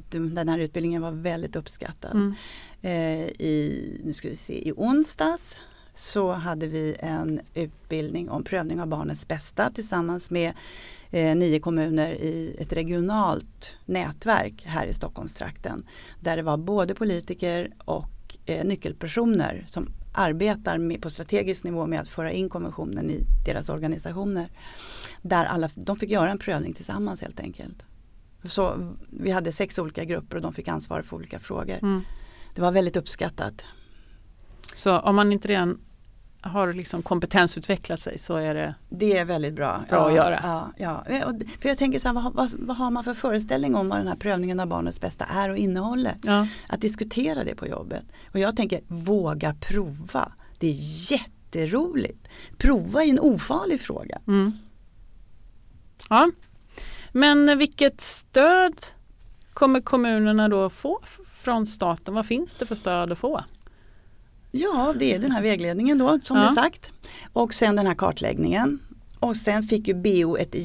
den 0.09 0.49
här 0.49 0.59
utbildningen 0.59 1.01
var 1.01 1.11
väldigt 1.11 1.55
uppskattad. 1.55 2.11
Mm. 2.11 2.33
Eh, 2.81 3.27
i, 3.27 4.01
nu 4.03 4.13
ska 4.13 4.29
vi 4.29 4.35
se, 4.35 4.67
i 4.67 4.71
onsdags 4.75 5.59
så 5.95 6.31
hade 6.31 6.67
vi 6.67 6.95
en 6.99 7.41
utbildning 7.53 8.29
om 8.29 8.43
prövning 8.43 8.81
av 8.81 8.87
barnets 8.87 9.27
bästa 9.27 9.69
tillsammans 9.69 10.29
med 10.29 10.53
eh, 11.11 11.35
nio 11.35 11.59
kommuner 11.59 12.11
i 12.11 12.55
ett 12.59 12.73
regionalt 12.73 13.77
nätverk 13.85 14.63
här 14.65 14.85
i 14.85 14.93
Stockholmstrakten. 14.93 15.85
Där 16.19 16.37
det 16.37 16.43
var 16.43 16.57
både 16.57 16.95
politiker 16.95 17.73
och 17.85 18.37
eh, 18.45 18.65
nyckelpersoner 18.65 19.65
som 19.67 19.89
arbetar 20.15 20.77
med, 20.77 21.01
på 21.01 21.09
strategisk 21.09 21.63
nivå 21.63 21.87
med 21.87 21.99
att 21.99 22.09
föra 22.09 22.31
in 22.31 22.49
konventionen 22.49 23.09
i 23.09 23.25
deras 23.45 23.69
organisationer. 23.69 24.49
Där 25.21 25.45
alla, 25.45 25.69
de 25.75 25.97
fick 25.97 26.09
göra 26.09 26.31
en 26.31 26.39
prövning 26.39 26.73
tillsammans 26.73 27.21
helt 27.21 27.39
enkelt. 27.39 27.85
Så 28.43 28.93
vi 29.09 29.31
hade 29.31 29.51
sex 29.51 29.79
olika 29.79 30.05
grupper 30.05 30.35
och 30.37 30.41
de 30.41 30.53
fick 30.53 30.67
ansvar 30.67 31.01
för 31.01 31.15
olika 31.15 31.39
frågor. 31.39 31.79
Mm. 31.81 32.01
Det 32.55 32.61
var 32.61 32.71
väldigt 32.71 32.97
uppskattat. 32.97 33.65
Så 34.75 34.99
om 34.99 35.15
man 35.15 35.31
inte 35.31 35.47
redan 35.47 35.79
har 36.45 36.73
liksom 36.73 37.03
kompetensutvecklat 37.03 37.99
sig 37.99 38.17
så 38.19 38.35
är 38.35 38.55
det 38.55 38.75
Det 38.89 39.17
är 39.17 39.25
väldigt 39.25 39.53
bra. 39.53 39.83
Bra 39.89 39.97
ja, 39.97 40.07
att 40.07 40.13
göra. 40.15 40.39
Ja, 40.77 41.03
ja. 41.07 41.33
För 41.61 41.69
jag 41.69 41.77
tänker 41.77 41.99
så 41.99 42.07
här, 42.07 42.13
vad, 42.15 42.23
har- 42.23 42.31
vad, 42.31 42.51
vad 42.53 42.77
har 42.77 42.91
man 42.91 43.03
för 43.03 43.13
föreställning 43.13 43.75
om 43.75 43.89
vad 43.89 43.99
den 43.99 44.07
här 44.07 44.15
prövningen 44.15 44.59
av 44.59 44.67
barnets 44.67 45.01
bästa 45.01 45.25
är 45.25 45.49
och 45.49 45.57
innehåller? 45.57 46.15
ja, 46.23 46.47
Att 46.69 46.81
diskutera 46.81 47.43
det 47.43 47.55
på 47.55 47.67
jobbet. 47.67 48.03
Och 48.33 48.39
jag 48.39 48.55
tänker, 48.55 48.81
våga 48.87 49.55
prova. 49.59 50.31
Det 50.59 50.67
är 50.67 51.11
jätteroligt. 51.11 52.27
Prova 52.57 53.03
i 53.03 53.09
en 53.09 53.19
ofarlig 53.19 53.81
fråga. 53.81 54.19
Mm. 54.27 54.51
Ja, 56.09 56.31
men 57.11 57.57
vilket 57.57 58.01
stöd 58.01 58.85
kommer 59.53 59.81
kommunerna 59.81 60.47
då 60.49 60.69
få 60.69 60.99
från 61.27 61.65
staten? 61.65 62.13
Vad 62.13 62.25
finns 62.25 62.55
det 62.55 62.65
för 62.65 62.75
stöd 62.75 63.11
att 63.11 63.17
få? 63.19 63.41
Ja, 64.57 64.93
det 64.99 65.13
är 65.13 65.19
den 65.19 65.31
här 65.31 65.41
vägledningen 65.41 65.97
då 65.97 66.19
som 66.23 66.37
Ja. 66.37 66.49
sagt. 66.49 66.89
Och 67.33 67.53
sen 67.53 67.75
den 67.75 67.87
här 67.87 67.95
kartläggningen. 67.95 68.79
Och 69.19 69.37
sen 69.37 69.63
fick 69.63 69.87
ju 69.87 69.93
BO, 69.93 70.37
ett, 70.37 70.55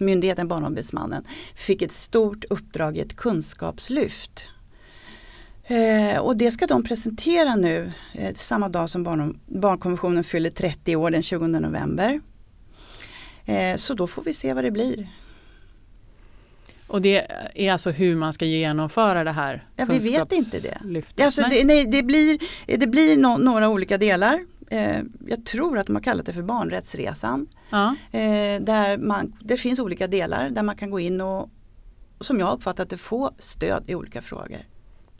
myndigheten 0.00 0.48
Barnombudsmannen, 0.48 1.24
fick 1.54 1.82
ett 1.82 1.92
stort 1.92 2.44
uppdrag 2.50 2.96
i 2.96 3.00
ett 3.00 3.16
kunskapslyft. 3.16 4.44
Eh, 5.64 6.18
och 6.18 6.36
det 6.36 6.50
ska 6.50 6.66
de 6.66 6.82
presentera 6.84 7.56
nu 7.56 7.92
eh, 8.14 8.34
samma 8.34 8.68
dag 8.68 8.90
som 8.90 9.02
barn, 9.02 9.40
barnkonventionen 9.46 10.24
fyller 10.24 10.50
30 10.50 10.96
år 10.96 11.10
den 11.10 11.22
20 11.22 11.46
november. 11.46 12.20
Eh, 13.44 13.76
så 13.76 13.94
då 13.94 14.06
får 14.06 14.22
vi 14.22 14.34
se 14.34 14.54
vad 14.54 14.64
det 14.64 14.70
blir. 14.70 15.08
Och 16.88 17.02
det 17.02 17.26
är 17.54 17.72
alltså 17.72 17.90
hur 17.90 18.16
man 18.16 18.32
ska 18.32 18.44
genomföra 18.44 19.24
det 19.24 19.30
här 19.32 19.68
Ja, 19.76 19.84
vi 19.88 19.98
vet 19.98 20.32
inte 20.32 20.60
det. 20.60 21.24
Alltså 21.24 21.42
det, 21.42 21.64
nej, 21.64 21.84
det 21.86 22.02
blir, 22.02 22.38
det 22.78 22.86
blir 22.86 23.16
nå- 23.16 23.36
några 23.38 23.68
olika 23.68 23.98
delar. 23.98 24.40
Eh, 24.70 25.00
jag 25.26 25.44
tror 25.46 25.78
att 25.78 25.86
de 25.86 25.96
har 25.96 26.02
kallat 26.02 26.26
det 26.26 26.32
för 26.32 26.42
barnrättsresan. 26.42 27.46
Ja, 27.70 27.94
Eh, 28.12 28.60
där 28.60 28.98
man, 28.98 29.32
det 29.40 29.56
finns 29.56 29.80
olika 29.80 30.06
delar 30.06 30.50
där 30.50 30.62
man 30.62 30.76
kan 30.76 30.90
gå 30.90 31.00
in 31.00 31.20
och 31.20 31.50
som 32.20 32.38
jag 32.40 32.52
uppfattat 32.54 32.90
det 32.90 32.96
få 32.96 33.30
stöd 33.38 33.84
i 33.86 33.94
olika 33.94 34.22
frågor. 34.22 34.58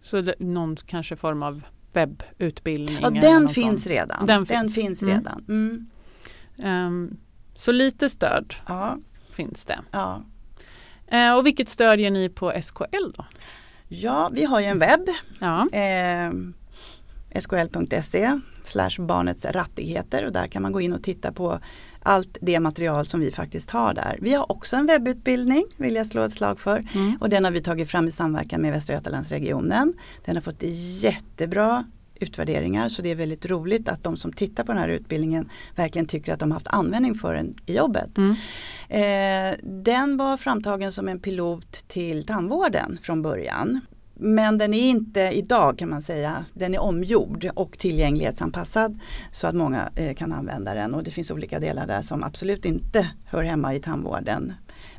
så 0.02 0.20
det, 0.20 0.34
någon 0.38 0.76
kanske 0.76 1.16
form 1.16 1.42
av 1.42 1.62
webbutbildning? 1.92 2.98
Ja, 3.02 3.10
den 3.10 3.48
finns 3.48 3.86
redan. 3.86 4.26
Den 4.26 4.26
Den 4.26 4.46
finns. 4.46 4.74
finns, 4.74 5.02
Mm. 5.02 5.14
redan. 5.14 5.44
Mm. 5.48 5.86
Ehm, 6.62 7.16
så 7.54 7.72
lite 7.72 8.08
stöd 8.08 8.54
Ja, 8.68 8.98
finns 9.32 9.64
det. 9.64 9.78
ja. 9.90 10.22
Eh, 11.08 11.34
och 11.36 11.46
vilket 11.46 11.68
stöd 11.68 12.00
ger 12.00 12.10
ni 12.10 12.28
på 12.28 12.52
SKL 12.62 13.10
då? 13.16 13.24
ja, 13.88 14.30
vi 14.32 14.44
har 14.44 14.60
ju 14.60 14.66
en 14.66 14.78
webb. 14.78 15.08
Ja, 15.38 15.68
Eh, 15.72 16.32
skl.se 17.40 18.40
slash 18.64 18.90
barnets 18.98 19.44
rättigheter 19.44 20.26
och 20.26 20.32
där 20.32 20.46
kan 20.46 20.62
man 20.62 20.72
gå 20.72 20.80
in 20.80 20.92
och 20.92 21.02
titta 21.02 21.32
på 21.32 21.58
allt 22.02 22.38
det 22.40 22.60
material 22.60 23.06
som 23.06 23.20
vi 23.20 23.30
faktiskt 23.30 23.70
har 23.70 23.94
där. 23.94 24.18
Vi 24.20 24.34
har 24.34 24.52
också 24.52 24.76
en 24.76 24.86
webbutbildning 24.86 25.64
vill 25.76 25.94
jag 25.94 26.06
slå 26.06 26.22
ett 26.22 26.32
slag 26.32 26.60
för 26.60 26.84
mm. 26.94 27.16
och 27.20 27.28
den 27.28 27.44
har 27.44 27.50
vi 27.50 27.60
tagit 27.60 27.90
fram 27.90 28.08
i 28.08 28.12
samverkan 28.12 28.62
med 28.62 28.72
Västra 28.72 28.94
Götalandsregionen. 28.94 29.94
Den 30.24 30.36
har 30.36 30.42
fått 30.42 30.62
jättebra 31.02 31.84
utvärderingar 32.20 32.88
så 32.88 33.02
det 33.02 33.10
är 33.10 33.14
väldigt 33.14 33.46
roligt 33.46 33.88
att 33.88 34.04
de 34.04 34.16
som 34.16 34.32
tittar 34.32 34.64
på 34.64 34.72
den 34.72 34.80
här 34.80 34.88
utbildningen 34.88 35.48
verkligen 35.74 36.06
tycker 36.06 36.32
att 36.32 36.40
de 36.40 36.50
har 36.50 36.56
haft 36.56 36.68
användning 36.68 37.14
för 37.14 37.34
den 37.34 37.54
i 37.66 37.76
jobbet. 37.76 38.18
Mm. 38.18 38.36
Eh, 38.88 39.58
den 39.62 40.16
var 40.16 40.36
framtagen 40.36 40.92
som 40.92 41.08
en 41.08 41.20
pilot 41.20 41.88
till 41.88 42.26
tandvården 42.26 42.98
från 43.02 43.22
början. 43.22 43.80
Men 44.18 44.58
den 44.58 44.74
är 44.74 44.90
inte 44.90 45.20
idag 45.20 45.78
kan 45.78 45.90
man 45.90 46.02
säga, 46.02 46.44
den 46.54 46.74
är 46.74 46.78
omgjord 46.78 47.50
och 47.54 47.78
tillgänglighetsanpassad 47.78 49.00
så 49.32 49.46
att 49.46 49.54
många 49.54 49.90
eh, 49.96 50.14
kan 50.14 50.32
använda 50.32 50.74
den 50.74 50.94
och 50.94 51.02
det 51.02 51.10
finns 51.10 51.30
olika 51.30 51.60
delar 51.60 51.86
där 51.86 52.02
som 52.02 52.24
absolut 52.24 52.64
inte 52.64 53.10
hör 53.24 53.42
hemma 53.42 53.74
i 53.74 53.80
tandvården. 53.80 54.52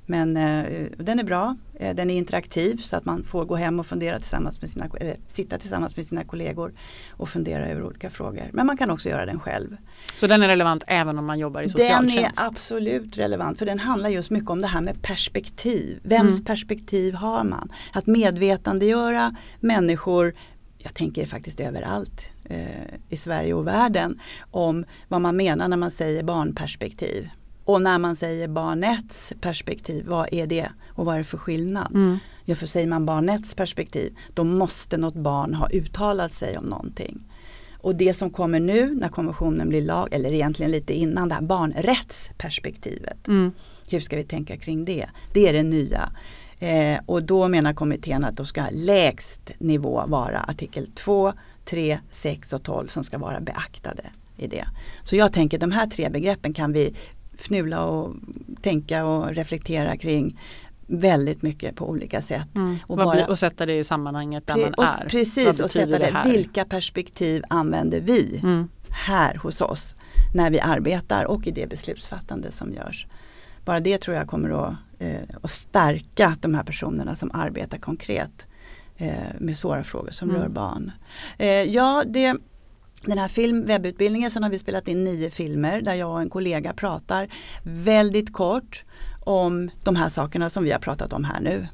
Men 0.09 0.37
eh, 0.37 0.85
den 0.97 1.19
är 1.19 1.23
bra, 1.23 1.55
eh, 1.79 1.95
den 1.95 2.09
är 2.09 2.15
interaktiv 2.17 2.77
så 2.81 2.95
att 2.95 3.05
man 3.05 3.23
får 3.23 3.45
gå 3.45 3.55
hem 3.55 3.79
och 3.79 3.85
fundera 3.85 4.19
tillsammans 4.19 4.61
med 4.61 4.69
sina, 4.69 4.85
eller 4.99 5.17
sitta 5.27 5.57
tillsammans 5.57 5.97
med 5.97 6.05
sina 6.05 6.23
kollegor 6.23 6.71
och 7.09 7.29
fundera 7.29 7.67
över 7.67 7.83
olika 7.83 8.09
frågor. 8.09 8.49
Men 8.53 8.65
man 8.65 8.77
kan 8.77 8.89
också 8.89 9.09
göra 9.09 9.25
den 9.25 9.39
själv. 9.39 9.77
Så 10.15 10.27
den 10.27 10.43
är 10.43 10.47
relevant 10.47 10.83
även 10.87 11.19
om 11.19 11.25
man 11.25 11.39
jobbar 11.39 11.61
i 11.61 11.63
Den 11.63 11.69
socialtjänst? 11.69 12.39
är 12.39 12.45
absolut 12.47 13.17
relevant 13.17 13.59
för 13.59 13.65
den 13.65 13.79
handlar 13.79 14.09
just 14.09 14.29
mycket 14.29 14.49
om 14.49 14.61
det 14.61 14.67
här 14.67 14.81
med 14.81 15.01
perspektiv. 15.01 15.99
Vems 16.03 16.33
Mm. 16.39 16.45
perspektiv 16.45 17.13
har 17.13 17.43
man? 17.43 17.69
Att 17.93 18.07
medvetandegöra 18.07 19.35
människor, 19.59 20.33
jag 20.77 20.93
tänker 20.93 21.25
faktiskt 21.25 21.59
överallt 21.59 22.31
eh, 22.45 22.65
i 23.09 23.17
Sverige 23.17 23.53
och 23.53 23.67
världen, 23.67 24.19
om 24.51 24.85
vad 25.07 25.21
man 25.21 25.35
menar 25.37 25.67
när 25.67 25.77
man 25.77 25.91
säger 25.91 26.23
barnperspektiv. 26.23 27.29
Och 27.67 27.81
när 27.81 27.99
man 27.99 28.15
säger 28.15 28.47
barnets 28.47 29.33
perspektiv, 29.41 30.05
vad 30.07 30.27
är 30.31 30.47
det 30.47 30.69
och 30.89 31.05
vad 31.05 31.15
är 31.15 31.17
det 31.17 31.23
för 31.23 31.37
skillnad? 31.37 31.95
Mm. 31.95 32.17
Ja, 32.45 32.55
för 32.55 32.65
säger 32.65 32.87
man 32.87 33.05
barnets 33.05 33.55
perspektiv, 33.55 34.15
då 34.33 34.43
måste 34.43 34.97
något 34.97 35.15
barn 35.15 35.53
ha 35.53 35.69
uttalat 35.69 36.33
sig 36.33 36.57
om 36.57 36.65
någonting. 36.65 37.19
Och 37.77 37.95
det 37.95 38.13
som 38.13 38.29
kommer 38.29 38.59
nu 38.59 38.95
när 38.95 39.07
konventionen 39.07 39.69
blir 39.69 39.81
lag, 39.81 40.13
eller 40.13 40.33
egentligen 40.33 40.71
lite 40.71 40.93
innan 40.93 41.29
det 41.29 41.35
här 41.35 41.41
barnrättsperspektivet. 41.41 43.27
Mm. 43.27 43.51
Hur 43.89 43.99
ska 43.99 44.15
vi 44.15 44.23
tänka 44.23 44.57
kring 44.57 44.85
det? 44.85 45.05
Det 45.33 45.49
är 45.49 45.53
det 45.53 45.63
nya. 45.63 46.09
Eh, 46.59 46.99
och 47.05 47.23
då 47.23 47.47
menar 47.47 47.73
kommittén 47.73 48.23
att 48.23 48.35
då 48.35 48.45
ska 48.45 48.63
lägst 48.71 49.51
nivå 49.57 50.03
vara 50.07 50.39
artikel 50.39 50.87
2, 50.87 51.33
3, 51.65 51.99
6 52.11 52.53
och 52.53 52.63
12 52.63 52.87
som 52.87 53.03
ska 53.03 53.17
vara 53.17 53.39
beaktade 53.39 54.03
i 54.37 54.47
det. 54.47 54.65
Så 55.03 55.15
jag 55.15 55.33
tänker 55.33 55.57
de 55.57 55.71
här 55.71 55.87
tre 55.87 56.09
begreppen 56.09 56.53
kan 56.53 56.73
vi 56.73 56.93
fnula 57.37 57.85
och 57.85 58.15
tänka 58.61 59.05
och 59.05 59.35
reflektera 59.35 59.97
kring 59.97 60.39
väldigt 60.87 61.41
mycket 61.41 61.75
på 61.75 61.89
olika 61.89 62.21
sätt. 62.21 62.55
Mm. 62.55 62.77
Och 62.83 62.89
Och, 62.89 62.97
bara- 63.05 63.27
och 63.27 63.39
sätta 63.39 63.65
det 63.65 63.73
i 63.77 63.83
sammanhanget 63.83 64.47
där 64.47 64.53
Pre- 64.55 64.61
man 64.61 64.73
och, 64.73 64.83
är. 64.83 65.09
Precis, 65.09 65.45
Vad 65.45 65.61
och 65.61 65.71
sätta 65.71 65.99
det. 65.99 66.05
här? 66.13 66.23
Vilka 66.31 66.65
perspektiv 66.65 67.43
använder 67.49 68.01
vi 68.01 68.39
Mm. 68.43 68.67
här 68.89 69.35
hos 69.35 69.61
oss 69.61 69.95
när 70.33 70.51
vi 70.51 70.59
arbetar 70.59 71.23
och 71.25 71.47
i 71.47 71.51
det 71.51 71.67
beslutsfattande 71.69 72.51
som 72.51 72.73
görs. 72.73 73.07
Bara 73.65 73.79
det 73.79 73.97
tror 73.97 74.17
jag 74.17 74.27
kommer 74.27 74.49
att, 74.67 74.73
eh, 74.99 75.15
att 75.43 75.51
stärka 75.51 76.37
de 76.41 76.53
här 76.55 76.63
personerna 76.63 77.15
som 77.15 77.31
arbetar 77.33 77.77
konkret 77.77 78.45
eh, 78.97 79.11
med 79.39 79.57
svåra 79.57 79.83
frågor 79.83 80.11
som 80.11 80.29
Mm. 80.29 80.41
rör 80.41 80.49
barn. 80.49 80.91
Eh, 81.37 81.47
ja, 81.49 82.03
det, 82.07 82.35
den 83.01 83.17
här 83.17 83.27
film, 83.27 83.65
webbutbildningen, 83.65 84.31
sen 84.31 84.43
har 84.43 84.49
vi 84.49 84.59
spelat 84.59 84.87
in 84.87 85.03
nio 85.03 85.29
filmer 85.29 85.81
där 85.81 85.93
jag 85.93 86.11
och 86.11 86.21
en 86.21 86.29
kollega 86.29 86.73
pratar 86.73 87.27
väldigt 87.63 88.33
kort 88.33 88.85
om 89.19 89.69
de 89.83 89.95
här 89.95 90.09
sakerna 90.09 90.49
som 90.49 90.63
vi 90.63 90.71
har 90.71 90.79
pratat 90.79 91.13
om 91.13 91.23
här 91.23 91.41
nu. 91.41 91.67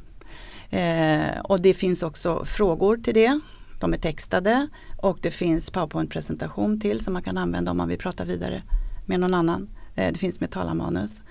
Eh, 0.78 1.42
och 1.42 1.62
det 1.62 1.74
finns 1.74 2.04
också 2.04 2.46
frågor 2.46 2.98
till 2.98 3.14
det. 3.14 3.40
De 3.80 3.94
är 3.94 3.98
textade 3.98 4.68
och 4.98 5.18
det 5.22 5.32
finns 5.32 5.72
PowerPoint-presentation 5.72 6.80
till 6.80 7.04
som 7.04 7.14
man 7.14 7.24
kan 7.24 7.38
använda 7.38 7.72
om 7.72 7.78
man 7.78 7.88
vill 7.88 7.98
prata 7.98 8.26
vidare 8.26 8.64
med 9.06 9.20
någon 9.20 9.34
annan. 9.34 9.70
Eh, 9.96 10.12
det 10.14 10.20
finns 10.20 10.40
med 10.40 10.52
talarmanus. 10.52 11.22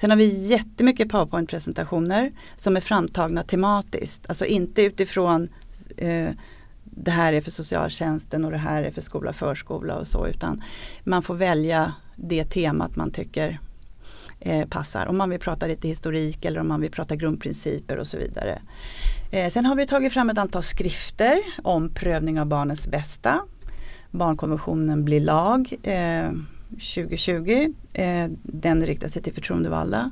Sen 0.00 0.10
har 0.10 0.16
vi 0.16 0.48
jättemycket 0.48 1.08
PowerPoint-presentationer 1.08 2.32
som 2.56 2.76
är 2.76 2.80
framtagna 2.80 3.42
tematiskt. 3.42 4.26
Alltså 4.28 4.44
inte 4.44 4.82
utifrån 4.82 5.48
eh, 5.96 6.30
det 7.04 7.10
här 7.10 7.32
är 7.32 7.40
för 7.40 7.50
socialtjänsten 7.50 8.44
och 8.44 8.50
det 8.50 8.58
här 8.58 8.82
är 8.82 8.90
för 8.90 9.00
skola 9.00 9.30
och 9.30 9.36
förskola 9.36 9.94
och 9.94 10.06
så 10.06 10.26
utan 10.26 10.62
man 11.04 11.22
får 11.22 11.34
välja 11.34 11.94
det 12.16 12.44
temat 12.44 12.96
man 12.96 13.10
tycker 13.10 13.58
eh, 14.40 14.68
passar. 14.68 15.06
Om 15.06 15.16
man 15.16 15.30
vill 15.30 15.40
prata 15.40 15.66
lite 15.66 15.88
historik 15.88 16.44
eller 16.44 16.60
om 16.60 16.68
man 16.68 16.80
vill 16.80 16.90
prata 16.90 17.16
grundprinciper 17.16 17.96
och 17.96 18.06
så 18.06 18.18
vidare. 18.18 18.58
Eh, 19.30 19.50
sen 19.50 19.66
har 19.66 19.74
vi 19.74 19.86
tagit 19.86 20.12
fram 20.12 20.30
ett 20.30 20.38
antal 20.38 20.62
skrifter 20.62 21.38
om 21.62 21.94
prövning 21.94 22.40
av 22.40 22.46
barnets 22.46 22.88
bästa. 22.88 23.40
Barnkonventionen 24.10 25.04
blir 25.04 25.20
lag 25.20 25.74
eh, 25.82 26.30
2020. 26.70 27.68
Eh, 27.92 28.26
den 28.42 28.86
riktar 28.86 29.08
sig 29.08 29.22
till 29.22 29.34
förtroendevalda. 29.34 30.10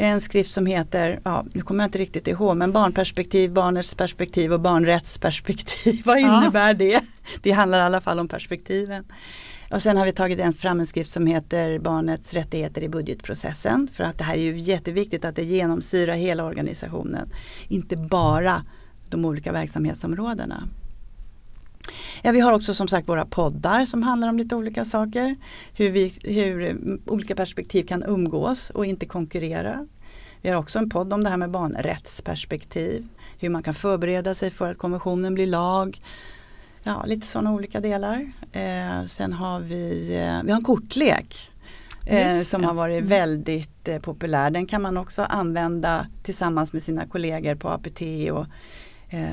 En 0.00 0.20
skrift 0.20 0.54
som 0.54 0.66
heter, 0.66 1.20
ja, 1.24 1.44
nu 1.54 1.62
kommer 1.62 1.84
jag 1.84 1.88
inte 1.88 1.98
riktigt 1.98 2.28
ihåg, 2.28 2.56
men 2.56 2.72
barnperspektiv, 2.72 3.52
barnets 3.52 3.94
perspektiv 3.94 4.52
och 4.52 4.60
barnrättsperspektiv. 4.60 6.02
Vad 6.04 6.20
Ja. 6.20 6.42
innebär 6.42 6.74
det? 6.74 7.00
Det 7.42 7.50
handlar 7.50 7.78
i 7.78 7.82
alla 7.82 8.00
fall 8.00 8.18
om 8.20 8.28
perspektiven. 8.28 9.04
Och 9.70 9.82
sen 9.82 9.96
har 9.96 10.04
vi 10.04 10.12
tagit 10.12 10.40
en, 10.40 10.52
fram 10.52 10.80
en 10.80 10.86
skrift 10.86 11.10
som 11.10 11.26
heter 11.26 11.78
Barnets 11.78 12.34
rättigheter 12.34 12.82
i 12.82 12.88
budgetprocessen. 12.88 13.88
För 13.92 14.04
att 14.04 14.18
det 14.18 14.24
här 14.24 14.34
är 14.34 14.40
ju 14.42 14.58
jätteviktigt 14.58 15.24
att 15.24 15.36
det 15.36 15.44
genomsyrar 15.44 16.14
hela 16.14 16.44
organisationen. 16.44 17.28
Inte 17.68 17.96
bara 17.96 18.62
de 19.08 19.24
olika 19.24 19.52
verksamhetsområdena. 19.52 20.68
Ja, 22.22 22.32
vi 22.32 22.40
har 22.40 22.52
också 22.52 22.74
som 22.74 22.88
sagt 22.88 23.08
våra 23.08 23.26
poddar 23.26 23.84
som 23.84 24.02
handlar 24.02 24.28
om 24.28 24.38
lite 24.38 24.56
olika 24.56 24.84
saker. 24.84 25.36
Hur, 25.72 25.90
vi, 25.90 26.12
hur 26.24 26.62
mm, 26.62 27.02
olika 27.06 27.34
perspektiv 27.34 27.82
kan 27.84 28.02
umgås 28.02 28.70
och 28.70 28.86
inte 28.86 29.06
konkurrera. 29.06 29.86
Vi 30.42 30.50
har 30.50 30.56
också 30.56 30.78
en 30.78 30.90
podd 30.90 31.12
om 31.12 31.24
det 31.24 31.30
här 31.30 31.36
med 31.36 31.50
barnrättsperspektiv. 31.50 33.08
Hur 33.38 33.48
man 33.48 33.62
kan 33.62 33.74
förbereda 33.74 34.34
sig 34.34 34.50
för 34.50 34.70
att 34.70 34.78
konventionen 34.78 35.34
blir 35.34 35.46
lag. 35.46 36.02
Ja, 36.82 37.04
lite 37.06 37.26
sådana 37.26 37.52
olika 37.52 37.80
delar. 37.80 38.32
Eh, 38.52 39.06
sen 39.08 39.32
har 39.32 39.60
vi, 39.60 40.14
eh, 40.14 40.42
vi 40.44 40.50
har 40.50 40.58
en 40.58 40.64
kortlek. 40.64 41.50
Eh, 42.06 42.40
som 42.40 42.64
har 42.64 42.74
varit 42.74 42.96
Mm. 42.96 43.08
väldigt 43.08 43.88
eh, 43.88 43.98
populär. 43.98 44.50
Den 44.50 44.66
kan 44.66 44.82
man 44.82 44.96
också 44.96 45.22
använda 45.22 46.06
tillsammans 46.22 46.72
med 46.72 46.82
sina 46.82 47.06
kollegor 47.06 47.54
på 47.54 47.68
APT 47.68 48.30
och 48.30 48.46
Eh, 49.10 49.28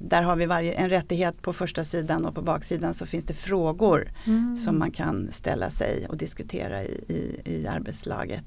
där 0.00 0.22
har 0.22 0.36
vi 0.36 0.46
varje, 0.46 0.72
en 0.72 0.90
rättighet 0.90 1.42
på 1.42 1.52
första 1.52 1.84
sidan 1.84 2.24
och 2.24 2.34
på 2.34 2.42
baksidan 2.42 2.94
så 2.94 3.06
finns 3.06 3.24
det 3.24 3.34
frågor 3.34 4.08
Mm. 4.26 4.56
som 4.56 4.78
man 4.78 4.90
kan 4.90 5.28
ställa 5.32 5.70
sig 5.70 6.06
och 6.08 6.16
diskutera 6.16 6.84
i, 6.84 7.04
i, 7.08 7.40
i 7.54 7.66
arbetslaget. 7.66 8.44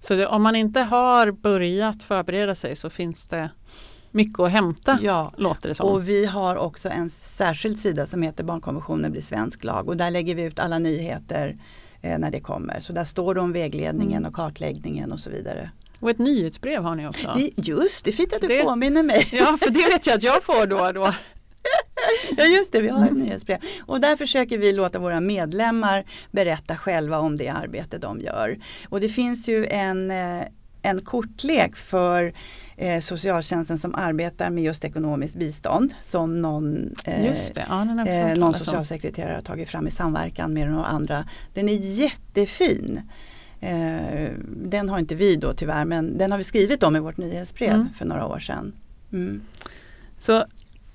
Så 0.00 0.14
det, 0.14 0.26
om 0.26 0.42
man 0.42 0.56
inte 0.56 0.80
har 0.80 1.30
börjat 1.30 2.02
förbereda 2.02 2.54
sig 2.54 2.76
så 2.76 2.90
finns 2.90 3.26
det 3.26 3.50
mycket 4.10 4.40
att 4.40 4.50
hämta, 4.50 4.98
Ja, 5.02 5.32
låter 5.36 5.68
det 5.68 5.74
som. 5.74 5.86
och 5.88 6.08
vi 6.08 6.26
har 6.26 6.56
också 6.56 6.88
en 6.88 7.10
särskild 7.10 7.78
sida 7.78 8.06
som 8.06 8.22
heter 8.22 8.44
Barnkonventionen 8.44 9.12
blir 9.12 9.22
svensk 9.22 9.64
lag 9.64 9.88
och 9.88 9.96
där 9.96 10.10
lägger 10.10 10.34
vi 10.34 10.42
ut 10.42 10.58
alla 10.58 10.78
nyheter 10.78 11.56
eh, 12.00 12.18
när 12.18 12.30
det 12.30 12.40
kommer. 12.40 12.80
Så 12.80 12.92
där 12.92 13.04
står 13.04 13.34
det 13.34 13.40
om 13.40 13.52
vägledningen 13.52 14.18
Mm. 14.18 14.28
och 14.28 14.34
kartläggningen 14.34 15.12
och 15.12 15.20
så 15.20 15.30
vidare. 15.30 15.70
Och 16.02 16.10
ett 16.10 16.18
nyhetsbrev 16.18 16.82
har 16.82 16.94
ni 16.94 17.06
också. 17.06 17.32
Vi, 17.36 17.52
just 17.56 18.04
det, 18.04 18.12
fint 18.12 18.32
att 18.32 18.40
du 18.40 18.46
Det- 18.48 18.62
påminner 18.62 19.02
mig. 19.02 19.28
Ja, 19.32 19.56
för 19.62 19.70
det 19.70 19.84
vet 19.92 20.06
jag 20.06 20.16
att 20.16 20.22
jag 20.22 20.42
får 20.42 20.66
då 20.66 20.78
och 20.86 20.94
då. 20.94 21.12
Ja 22.36 22.44
just 22.44 22.72
det, 22.72 22.80
vi 22.80 22.88
har 22.88 22.98
Mm. 22.98 23.08
ett 23.16 23.22
nyhetsbrev. 23.24 23.58
Och 23.86 24.00
där 24.00 24.16
försöker 24.16 24.58
vi 24.58 24.72
låta 24.72 24.98
våra 24.98 25.20
medlemmar 25.20 26.04
berätta 26.30 26.76
själva 26.76 27.18
om 27.18 27.36
det 27.36 27.48
arbete 27.48 27.98
de 27.98 28.20
gör. 28.20 28.58
Och 28.88 29.00
det 29.00 29.08
finns 29.08 29.48
ju 29.48 29.66
en, 29.66 30.10
eh, 30.10 30.42
en 30.82 31.00
kortlek 31.02 31.76
för 31.76 32.32
eh, 32.76 33.00
socialtjänsten 33.00 33.78
som 33.78 33.94
arbetar 33.94 34.50
med 34.50 34.64
just 34.64 34.84
ekonomiskt 34.84 35.34
bistånd 35.36 35.94
som 36.02 36.42
någon, 36.42 36.94
eh, 37.04 37.22
det, 37.22 37.64
ja, 37.68 37.82
eh, 38.08 38.36
någon 38.36 38.54
socialsekreterare 38.54 39.34
har 39.34 39.40
tagit 39.42 39.68
fram 39.68 39.86
i 39.86 39.90
samverkan 39.90 40.52
med 40.52 40.68
några 40.70 40.84
andra. 40.86 41.24
Den 41.54 41.68
är 41.68 41.78
jättefin. 41.78 43.00
Eh, 43.62 44.30
den 44.46 44.88
har 44.88 44.98
inte 44.98 45.14
vi 45.14 45.36
då 45.36 45.54
tyvärr 45.54 45.84
men 45.84 46.18
den 46.18 46.30
har 46.30 46.38
vi 46.38 46.44
skrivit 46.44 46.82
om 46.82 46.96
i 46.96 46.98
vårt 47.00 47.16
nyhetsbrev 47.16 47.74
Mm. 47.74 47.88
för 47.98 48.04
några 48.04 48.26
år 48.26 48.38
sedan. 48.38 48.72
Mm. 49.12 49.40
Så 50.18 50.44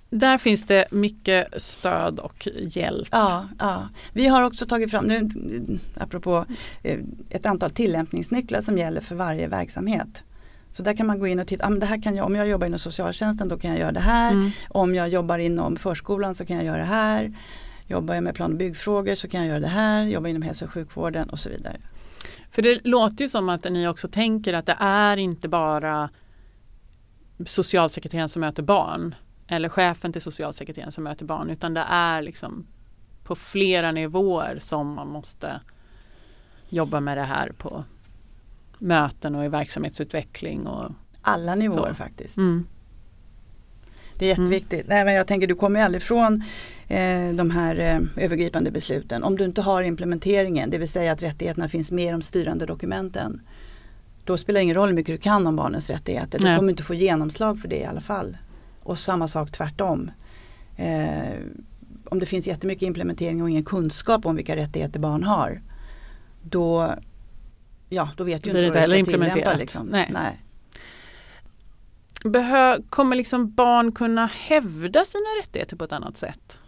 där 0.10 0.38
finns 0.38 0.64
det 0.64 0.86
mycket 0.92 1.62
stöd 1.62 2.20
och 2.20 2.48
hjälp. 2.62 3.08
Ja, 3.12 3.48
ja. 3.60 3.90
Vi 4.14 4.28
har 4.28 4.42
också 4.42 4.66
tagit 4.66 4.92
fram, 4.92 5.06
nu, 5.06 5.30
apropå 5.98 6.46
eh, 6.84 7.00
ett 7.30 7.46
antal 7.46 7.70
tillämpningsnycklar 7.72 8.62
som 8.62 8.78
gäller 8.78 9.02
för 9.02 9.16
varje 9.16 9.48
verksamhet. 9.48 10.24
Så 10.74 10.84
där 10.84 10.94
kan 10.94 11.08
man 11.08 11.20
gå 11.20 11.28
in 11.28 11.40
och 11.40 11.48
titta, 11.48 11.66
ah, 11.66 11.70
men 11.70 11.80
det 11.80 11.86
här 11.86 12.02
kan 12.02 12.16
jag, 12.16 12.26
om 12.26 12.36
jag 12.36 12.48
jobbar 12.48 12.68
inom 12.68 12.80
socialtjänsten 12.80 13.48
då 13.48 13.58
kan 13.58 13.70
jag 13.72 13.80
göra 13.80 13.92
det 13.92 14.00
här. 14.00 14.32
Mm. 14.32 14.52
Om 14.70 14.96
jag 14.96 15.10
jobbar 15.10 15.38
inom 15.38 15.76
förskolan 15.76 16.36
så 16.36 16.46
kan 16.46 16.56
jag 16.56 16.66
göra 16.66 16.78
det 16.78 16.84
här. 16.84 17.34
Jobbar 17.88 18.14
jag 18.16 18.24
med 18.24 18.36
plan 18.36 18.52
och 18.52 18.58
byggfrågor 18.58 19.16
så 19.16 19.28
kan 19.28 19.40
jag 19.40 19.50
göra 19.50 19.60
det 19.60 19.68
här. 19.68 20.04
Jobbar 20.06 20.30
inom 20.30 20.42
hälso 20.42 20.66
och 20.66 20.72
sjukvården 20.72 21.30
och 21.30 21.40
så 21.40 21.50
vidare. 21.50 21.78
För 22.58 22.62
det 22.62 22.86
låter 22.88 23.24
ju 23.24 23.30
som 23.30 23.50
att 23.50 23.64
ni 23.64 23.88
också 23.88 24.08
tänker 24.08 24.54
att 24.54 24.66
det 24.66 24.78
är 24.80 25.18
inte 25.18 25.48
bara 25.48 26.10
socialsekreteraren 27.46 28.30
som 28.30 28.40
möter 28.40 28.64
barn 28.64 29.16
eller 29.48 29.70
chefen 29.70 30.14
till 30.14 30.22
socialsekreteraren 30.22 30.92
som 30.92 31.04
möter 31.04 31.26
barn 31.26 31.50
utan 31.50 31.74
det 31.74 31.86
är 31.90 32.22
liksom 32.22 32.66
på 33.24 33.36
flera 33.36 33.92
nivåer 33.92 34.60
som 34.62 34.94
man 34.94 35.08
måste 35.08 35.62
jobba 36.70 37.00
med 37.00 37.18
det 37.18 37.24
här 37.24 37.52
på 37.58 37.84
möten 38.78 39.36
och 39.36 39.46
i 39.46 39.48
verksamhetsutveckling. 39.48 40.68
Och, 40.68 40.92
Alla 41.22 41.56
nivåer 41.56 41.90
Så. 41.90 41.96
faktiskt. 41.96 42.38
mm. 42.38 42.68
Det 44.14 44.26
är 44.26 44.30
jätteviktigt. 44.30 44.88
Nej, 44.88 45.06
men 45.06 45.14
jag 45.14 45.28
tänker 45.28 45.48
du 45.48 45.56
kommer 45.56 45.80
ju 45.80 45.86
aldrig 45.86 46.02
ifrån 46.02 46.44
de 47.34 47.52
här 47.52 47.80
eh, 47.80 48.24
övergripande 48.24 48.72
besluten 48.72 49.24
om 49.24 49.38
du 49.38 49.46
inte 49.46 49.62
har 49.62 49.84
implementeringen, 49.84 50.70
det 50.70 50.78
vill 50.78 50.90
säga 50.90 51.12
att 51.12 51.24
rättigheterna 51.24 51.70
finns 51.70 51.92
med 51.92 52.08
i 52.08 52.12
de 52.12 52.22
styrande 52.22 52.66
dokumenten. 52.66 53.42
då 54.24 54.38
spelar 54.38 54.60
det 54.60 54.64
ingen 54.64 54.76
roll 54.76 54.88
hur 54.88 54.96
mycket 54.96 55.14
du 55.14 55.18
kan 55.18 55.48
om 55.48 55.56
barnens 55.56 55.90
rättigheter. 55.90 56.40
Nej. 56.40 56.52
Du 56.52 56.58
kommer 56.58 56.70
inte 56.70 56.84
få 56.84 56.94
genomslag 56.94 57.60
för 57.60 57.68
det 57.68 57.80
i 57.80 57.86
alla 57.86 58.02
fall. 58.02 58.38
Och 58.84 59.00
samma 59.00 59.28
sak 59.28 59.52
tvärtom. 59.52 60.12
Eh, 60.76 61.40
om 62.06 62.20
det 62.20 62.26
finns 62.26 62.48
jättemycket 62.48 62.84
implementering 62.84 63.42
och 63.42 63.50
ingen 63.50 63.66
kunskap 63.66 64.26
om 64.26 64.36
vilka 64.36 64.56
rättigheter 64.56 65.00
barn 65.00 65.24
har. 65.24 65.62
Då, 66.42 66.96
ja, 67.90 68.10
då 68.18 68.24
vet 68.24 68.44
du 68.44 68.50
inte 68.50 68.62
vad 68.62 68.90
du 68.90 69.04
ska 69.04 69.12
tillämpa. 69.12 69.54
Liksom. 69.54 69.88
Nej. 69.88 70.10
Nej. 70.14 70.42
Behö, 72.24 72.78
kommer 72.90 73.16
liksom 73.16 73.52
barn 73.52 73.92
kunna 73.92 74.26
hävda 74.26 75.06
sina 75.06 75.30
rättigheter 75.42 75.76
på 75.76 75.84
ett 75.84 75.92
annat 75.92 76.18
sätt? 76.18 76.60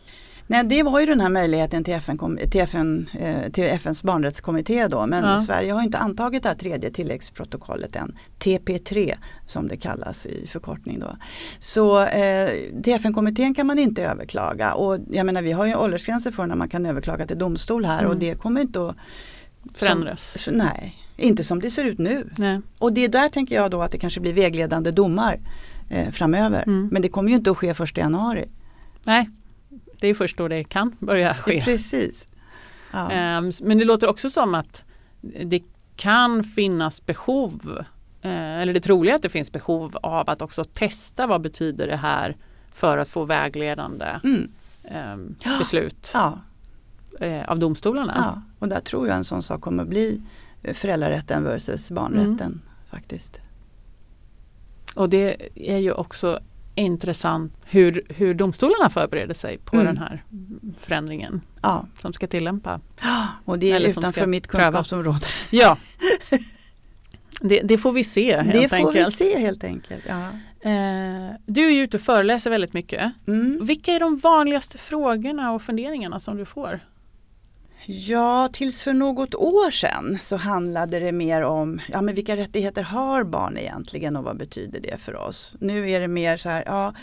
Nej, 0.52 0.64
det 0.64 0.84
var 0.84 1.00
ju 1.00 1.06
den 1.06 1.22
här 1.22 1.30
möjligheten 1.30 1.84
till, 1.84 1.94
FN, 1.94 2.38
till, 2.52 2.62
FN, 2.62 3.10
eh, 3.20 3.52
till 3.52 3.64
FNs 3.64 4.04
barnrättskommitté 4.04 4.88
då. 4.88 5.06
Men 5.06 5.24
Ja. 5.24 5.40
Sverige 5.40 5.72
har 5.74 5.82
inte 5.82 5.98
antagit 5.98 6.44
det 6.44 6.50
här 6.50 6.56
tredje 6.56 6.90
tilläggsprotokollet 6.92 7.96
än. 7.96 8.18
TP3 8.40 9.14
som 9.48 9.68
det 9.68 9.78
kallas 9.78 10.26
i 10.26 10.48
förkortning 10.48 11.00
då. 11.00 11.12
Så 11.60 12.04
eh, 12.06 12.50
till 12.84 12.94
FN-kommittén 12.94 13.54
kan 13.54 13.68
man 13.68 13.80
inte 13.80 14.04
överklaga. 14.04 14.74
Och 14.74 14.98
jag 15.12 15.26
menar 15.26 15.42
vi 15.42 15.52
har 15.52 15.66
ju 15.66 15.76
åldersgränser 15.76 16.32
för 16.32 16.46
när 16.46 16.56
man 16.56 16.70
kan 16.70 16.86
överklaga 16.86 17.28
till 17.28 17.38
domstol 17.38 17.86
här 17.86 18.00
Mm. 18.00 18.12
och 18.12 18.18
det 18.18 18.36
kommer 18.36 18.62
inte 18.62 18.88
att 18.90 18.96
Förändras? 19.76 20.38
Som, 20.44 20.54
nej, 20.54 20.96
inte 21.18 21.44
som 21.44 21.62
det 21.62 21.70
ser 21.70 21.84
ut 21.84 22.00
nu. 22.00 22.30
Nej. 22.38 22.62
Och 22.80 22.94
det 22.94 23.04
är 23.04 23.08
där 23.10 23.30
tänker 23.30 23.56
jag 23.56 23.72
då 23.72 23.82
att 23.82 23.92
det 23.92 23.98
kanske 23.98 24.20
blir 24.20 24.34
vägledande 24.34 24.92
domar 24.92 25.40
eh, 25.90 26.10
framöver. 26.12 26.64
Mm. 26.68 26.90
Men 26.92 27.02
det 27.02 27.10
kommer 27.10 27.30
ju 27.30 27.36
inte 27.36 27.52
att 27.52 27.58
ske 27.58 27.74
första 27.74 28.02
januari. 28.02 28.46
Nej, 29.06 29.30
det 30.00 30.08
är 30.08 30.14
först 30.14 30.38
då 30.38 30.48
det 30.48 30.64
kan 30.64 30.96
börja 31.00 31.34
ske. 31.34 31.62
Precis. 31.66 32.28
Ja. 32.92 33.12
Ehm, 33.12 33.52
Men 33.62 33.78
det 33.78 33.86
låter 33.86 34.08
också 34.10 34.30
som 34.30 34.56
att 34.56 34.84
det 35.46 35.64
kan 35.96 36.44
finnas 36.44 37.06
behov, 37.06 37.84
eh, 38.22 38.60
eller 38.62 38.74
det 38.74 38.82
troliga 38.82 39.16
att 39.16 39.22
det 39.22 39.30
finns 39.30 39.52
behov 39.52 39.98
av 40.04 40.30
att 40.30 40.42
också 40.42 40.64
testa 40.64 41.28
vad 41.28 41.42
betyder 41.42 41.88
det 41.88 41.96
här 41.96 42.38
för 42.74 42.98
att 42.98 43.10
få 43.10 43.26
vägledande 43.26 44.06
Mm. 44.24 44.52
ehm, 44.84 45.36
beslut 45.60 46.12
Ja, 46.14 46.40
eh, 47.20 47.50
av 47.50 47.60
domstolarna. 47.60 48.14
ja, 48.18 48.42
och 48.60 48.68
där 48.68 48.80
tror 48.80 49.08
jag 49.08 49.18
en 49.18 49.24
sån 49.24 49.44
sak 49.44 49.62
kommer 49.62 49.86
bli 49.86 50.22
eh, 50.64 50.74
föräldrarätten 50.74 51.44
versus 51.44 51.92
barnrätten 51.92 52.40
Mm. 52.42 52.62
faktiskt. 52.90 53.40
Och 54.96 55.10
det 55.10 55.50
är 55.56 55.78
ju 55.78 55.92
också 55.92 56.40
intressant 56.80 57.54
hur, 57.65 58.04
hur 58.10 58.34
domstolarna 58.34 58.89
förbereder 58.89 59.34
sig 59.34 59.58
på 59.58 59.76
Mm. 59.76 59.86
den 59.88 59.98
här 59.98 60.24
förändringen 60.80 61.42
Ja, 61.62 61.86
som 61.94 62.13
ska 62.13 62.28
tillämpa. 62.28 62.80
och 63.46 63.60
det 63.60 63.72
är 63.72 63.76
Eller 63.76 63.89
utanför 63.89 64.28
mitt 64.28 64.48
kunskapsområde. 64.48 65.26
Ja, 65.52 65.78
det, 67.42 67.60
det 67.63 67.78
får 67.78 67.92
vi 67.92 68.04
se 68.04 68.38
helt 68.42 68.54
det 68.54 68.70
får 68.70 68.76
enkelt. 68.76 69.08
vi 69.08 69.12
se 69.12 69.39
helt 69.39 69.63
enkelt. 69.63 70.04
Ja. 70.08 70.20
Eh, 70.70 71.36
du 71.46 71.62
är 71.68 71.72
ju 71.72 71.82
ute 71.84 71.98
och 71.98 72.04
föreläser 72.04 72.50
väldigt 72.50 72.74
mycket. 72.74 73.12
Mm. 73.28 73.65
Vilka 73.65 73.94
är 73.94 74.00
de 74.00 74.18
vanligaste 74.18 74.78
frågorna 74.78 75.52
och 75.52 75.62
funderingarna 75.62 76.20
som 76.20 76.38
du 76.38 76.46
får? 76.46 76.80
Ja, 77.91 78.49
tills 78.54 78.84
för 78.84 78.93
något 78.93 79.36
år 79.36 79.71
sedan 79.71 80.17
så 80.21 80.36
handlade 80.36 80.99
det 80.99 81.12
mer 81.12 81.41
om 81.41 81.82
ja, 81.89 82.02
men 82.02 82.15
vilka 82.15 82.36
rättigheter 82.38 82.84
har 82.84 83.23
barn 83.23 83.58
egentligen 83.58 84.15
och 84.15 84.23
vad 84.23 84.38
betyder 84.38 84.80
det 84.80 84.97
för 84.97 85.15
oss? 85.15 85.56
Nu 85.60 85.91
är 85.91 85.99
det 85.99 86.08
mer 86.08 86.38
så 86.38 86.49
här, 86.49 86.63
ja 86.65 86.93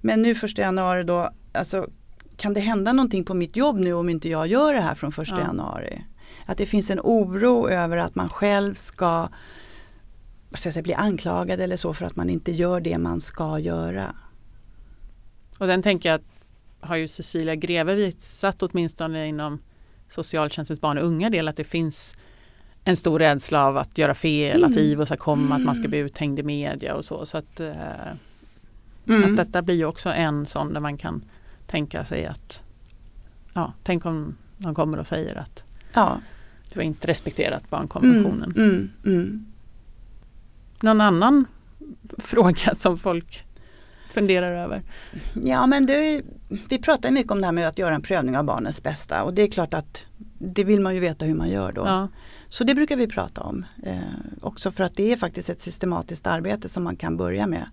men 0.00 0.22
nu 0.22 0.34
första 0.34 0.62
januari 0.62 1.04
då, 1.04 1.30
alltså 1.52 1.88
kan 2.36 2.54
det 2.54 2.60
hända 2.60 2.92
någonting 2.92 3.24
på 3.24 3.34
mitt 3.34 3.56
jobb 3.56 3.78
nu 3.78 3.92
om 3.92 4.08
inte 4.08 4.28
jag 4.28 4.46
gör 4.46 4.74
det 4.74 4.80
här 4.80 4.94
från 4.94 5.12
första 5.12 5.36
Ja. 5.36 5.46
januari? 5.46 6.04
Att 6.46 6.58
det 6.58 6.66
finns 6.66 6.90
en 6.90 7.00
oro 7.00 7.68
över 7.68 7.96
att 7.96 8.14
man 8.14 8.28
själv 8.28 8.74
ska 8.74 9.28
vad 10.50 10.58
ska 10.60 10.66
jag 10.66 10.74
säga, 10.74 10.82
bli 10.82 10.94
anklagad 10.94 11.60
eller 11.60 11.76
så 11.76 11.94
för 11.94 12.06
att 12.06 12.16
man 12.16 12.30
inte 12.30 12.52
gör 12.52 12.80
det 12.80 12.98
man 12.98 13.20
ska 13.20 13.58
göra. 13.58 14.14
Och 15.58 15.66
den 15.66 15.82
tänker 15.82 16.08
jag 16.08 16.20
att 16.20 16.26
har 16.88 16.96
ju 16.96 17.08
Cecilia 17.08 17.54
Greve 17.54 17.94
visat 17.94 18.62
åtminstone 18.62 19.26
inom 19.26 19.58
socialtjänstens 20.10 20.80
barn 20.80 20.98
och 20.98 21.04
unga 21.04 21.30
del 21.30 21.48
att 21.48 21.56
det 21.56 21.64
finns 21.64 22.14
en 22.84 22.96
stor 22.96 23.18
rädsla 23.18 23.64
av 23.66 23.76
att 23.76 23.98
göra 23.98 24.14
fel, 24.14 24.64
att 24.64 24.70
Mm. 24.70 24.82
IVO 24.84 25.06
ska 25.06 25.16
komma, 25.16 25.54
att 25.56 25.64
man 25.64 25.74
ska 25.74 25.82
Mm. 25.82 25.90
bli 25.90 25.98
uthängd 25.98 26.38
i 26.38 26.42
media 26.42 26.94
och 26.94 27.04
så. 27.04 27.26
Så 27.26 27.38
att, 27.38 27.60
eh, 27.60 27.72
Mm. 29.06 29.24
att 29.30 29.36
detta 29.36 29.62
blir 29.62 29.84
också 29.84 30.08
en 30.08 30.46
sån 30.46 30.72
där 30.72 30.80
man 30.80 30.96
kan 30.96 31.24
tänka 31.66 32.04
sig 32.04 32.26
att 32.26 32.62
ja, 33.52 33.72
tänk 33.82 34.06
om 34.06 34.36
de 34.58 34.74
kommer 34.74 34.98
och 34.98 35.06
säger 35.06 35.36
att 35.38 35.64
Ja. 35.92 36.20
du 36.72 36.78
har 36.78 36.84
inte 36.84 37.06
respekterat 37.08 37.60
Mm, 37.60 37.70
barnkonventionen. 37.70 38.52
mm, 38.56 38.90
mm. 39.06 39.46
Någon 40.80 41.00
annan 41.00 41.44
fråga 42.18 42.74
som 42.74 42.96
folk 42.96 43.46
funderar 44.12 44.52
över? 44.52 44.82
Ja 45.42 45.66
men 45.66 45.86
det, 45.86 46.22
vi 46.68 46.78
pratar 46.78 47.10
mycket 47.10 47.32
om 47.32 47.40
det 47.40 47.46
här 47.46 47.52
med 47.52 47.68
att 47.68 47.78
göra 47.78 47.94
en 47.94 48.02
prövning 48.02 48.36
av 48.36 48.44
barnets 48.44 48.82
bästa 48.82 49.22
och 49.22 49.34
det 49.34 49.42
är 49.42 49.48
klart 49.48 49.74
att 49.74 50.06
det 50.38 50.64
vill 50.64 50.80
man 50.80 50.94
ju 50.94 51.00
veta 51.00 51.24
hur 51.24 51.34
man 51.34 51.48
gör 51.48 51.72
då. 51.72 51.86
Ja. 51.86 52.08
Så 52.48 52.64
det 52.64 52.74
brukar 52.74 52.96
vi 52.96 53.06
prata 53.06 53.40
om. 53.40 53.64
Eh, 53.82 53.98
också 54.40 54.70
för 54.70 54.84
att 54.84 54.96
det 54.96 55.12
är 55.12 55.16
faktiskt 55.16 55.50
ett 55.50 55.60
systematiskt 55.60 56.26
arbete 56.26 56.68
som 56.68 56.84
man 56.84 56.96
kan 56.96 57.16
börja 57.16 57.46
med. 57.46 57.66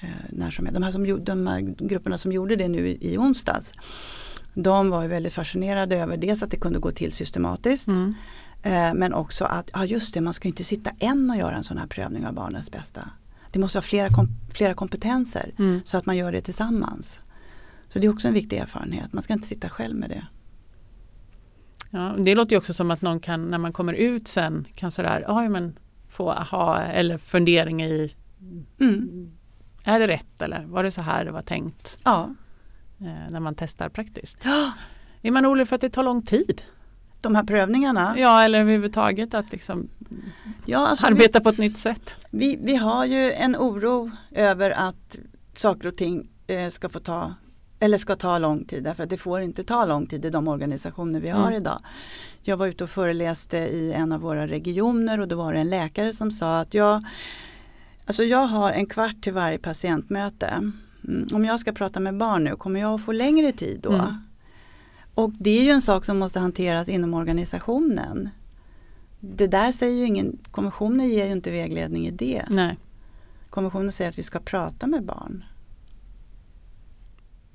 Eh, 0.00 0.08
när 0.30 0.50
som 0.50 0.66
helst. 0.66 0.74
De, 0.74 0.82
här 0.82 0.92
som, 0.92 1.24
de 1.24 1.46
här 1.46 1.60
grupperna 1.60 2.18
som 2.18 2.32
gjorde 2.32 2.56
det 2.56 2.68
nu 2.68 2.88
i, 2.88 3.12
i 3.12 3.18
onsdags. 3.18 3.72
De 4.54 4.90
var 4.90 5.02
ju 5.02 5.08
väldigt 5.08 5.32
fascinerade 5.32 5.96
över 5.96 6.16
dels 6.16 6.42
att 6.42 6.50
det 6.50 6.56
kunde 6.56 6.78
gå 6.78 6.90
till 6.90 7.12
systematiskt. 7.12 7.88
Mm. 7.88 8.14
Eh, 8.62 8.94
men 8.94 9.14
också 9.14 9.44
att, 9.44 9.70
ja 9.74 9.84
just 9.84 10.14
det, 10.14 10.20
man 10.20 10.34
ska 10.34 10.48
inte 10.48 10.64
sitta 10.64 10.90
en 10.98 11.30
och 11.30 11.36
göra 11.36 11.56
en 11.56 11.64
sån 11.64 11.78
här 11.78 11.86
prövning 11.86 12.26
av 12.26 12.34
barnets 12.34 12.70
bästa. 12.70 13.10
Det 13.58 13.60
måste 13.62 13.78
vara 13.78 13.82
flera, 13.82 14.08
kom, 14.08 14.28
flera 14.54 14.74
kompetenser 14.74 15.52
Mm. 15.58 15.80
så 15.84 15.96
att 15.98 16.06
man 16.06 16.16
gör 16.16 16.32
det 16.32 16.40
tillsammans. 16.40 17.20
Så 17.88 17.98
det 17.98 18.06
är 18.06 18.12
också 18.12 18.28
en 18.28 18.34
viktig 18.34 18.56
erfarenhet, 18.56 19.12
man 19.12 19.22
ska 19.22 19.32
inte 19.32 19.46
sitta 19.48 19.68
själv 19.68 19.96
med 19.96 20.10
det. 20.10 20.26
Ja, 21.90 22.14
det 22.18 22.34
låter 22.34 22.52
ju 22.52 22.58
också 22.58 22.74
som 22.74 22.90
att 22.90 23.02
någon 23.02 23.20
kan, 23.20 23.42
när 23.44 23.58
man 23.58 23.72
kommer 23.72 23.92
ut 23.92 24.28
sen, 24.28 24.66
kan 24.74 24.90
sådär, 24.92 25.24
ja 25.28 25.48
men 25.48 25.78
få 26.08 26.32
ha 26.32 26.78
eller 26.80 27.18
funderingar 27.18 27.86
i, 27.88 28.14
Mm. 28.80 29.30
är 29.84 30.00
det 30.00 30.06
rätt 30.06 30.42
eller 30.42 30.64
var 30.66 30.82
det 30.82 30.90
så 30.90 31.02
här 31.02 31.24
det 31.24 31.30
var 31.30 31.42
tänkt 31.42 31.98
Ja. 32.04 32.34
eh, 33.00 33.30
när 33.30 33.40
man 33.40 33.54
testar 33.54 33.88
praktiskt? 33.88 34.46
Är 35.22 35.30
man 35.30 35.46
orolig 35.46 35.68
för 35.68 35.74
att 35.74 35.80
det 35.80 35.90
tar 35.90 36.02
lång 36.02 36.22
tid? 36.22 36.62
De 37.20 37.34
här 37.34 37.44
prövningarna. 37.44 38.14
Ja, 38.18 38.42
eller 38.42 38.60
överhuvudtaget 38.60 39.34
att 39.34 39.52
liksom 39.52 39.88
Ja, 40.66 40.86
alltså 40.86 41.06
vi, 41.06 41.12
arbeta 41.12 41.40
på 41.40 41.48
ett 41.48 41.58
nytt 41.58 41.78
sätt. 41.78 42.16
vi, 42.30 42.58
vi 42.62 42.76
har 42.76 43.04
ju 43.04 43.32
en 43.32 43.56
oro 43.56 44.10
över 44.30 44.70
att 44.70 45.18
saker 45.54 45.88
och 45.88 45.96
ting 45.96 46.28
eh, 46.46 46.68
ska 46.68 46.88
få 46.88 47.00
ta 47.00 47.34
eller 47.80 47.98
ska 47.98 48.16
ta 48.16 48.38
lång 48.38 48.64
tid 48.64 48.84
därför 48.84 49.02
att 49.04 49.10
det 49.10 49.16
får 49.16 49.40
inte 49.40 49.64
ta 49.64 49.84
lång 49.86 50.06
tid 50.06 50.24
i 50.24 50.30
de 50.30 50.48
organisationer 50.48 51.20
vi 51.20 51.28
har 51.28 51.42
Mm. 51.46 51.54
idag. 51.54 51.80
Jag 52.42 52.56
var 52.56 52.66
ute 52.66 52.84
och 52.84 52.90
föreläste 52.90 53.56
i 53.58 53.92
en 53.92 54.12
av 54.12 54.20
våra 54.20 54.48
regioner 54.48 55.20
och 55.20 55.28
då 55.28 55.36
var 55.36 55.52
det 55.52 55.58
en 55.58 55.70
läkare 55.70 56.12
som 56.12 56.30
sa 56.30 56.60
att 56.60 56.74
jag, 56.74 57.04
alltså 58.06 58.24
jag 58.24 58.46
har 58.46 58.72
en 58.72 58.86
kvart 58.86 59.20
till 59.22 59.32
varje 59.32 59.58
patientmöte. 59.58 60.46
Mm, 61.04 61.26
om 61.32 61.44
jag 61.44 61.60
ska 61.60 61.72
prata 61.72 62.00
med 62.00 62.16
barn 62.16 62.44
nu, 62.44 62.56
kommer 62.56 62.80
jag 62.80 62.94
att 62.94 63.04
få 63.04 63.12
längre 63.12 63.52
tid 63.52 63.80
då? 63.82 63.92
Mm. 63.92 64.06
Och 65.18 65.30
det 65.38 65.50
är 65.58 65.62
ju 65.64 65.70
en 65.70 65.82
sak 65.82 66.04
som 66.04 66.18
måste 66.18 66.40
hanteras 66.40 66.88
inom 66.88 67.14
organisationen. 67.14 68.28
Det 69.20 69.46
där 69.46 69.72
säger 69.72 69.96
ju 69.96 70.04
ingen, 70.06 70.38
konventionen 70.50 71.08
ger 71.08 71.26
ju 71.26 71.32
inte 71.32 71.50
vägledning 71.50 72.06
i 72.06 72.10
det. 72.10 72.44
Nej, 72.50 72.78
Konventionen 73.50 73.92
säger 73.92 74.08
att 74.10 74.18
vi 74.18 74.22
ska 74.22 74.38
prata 74.38 74.86
med 74.86 75.04
barn. 75.04 75.44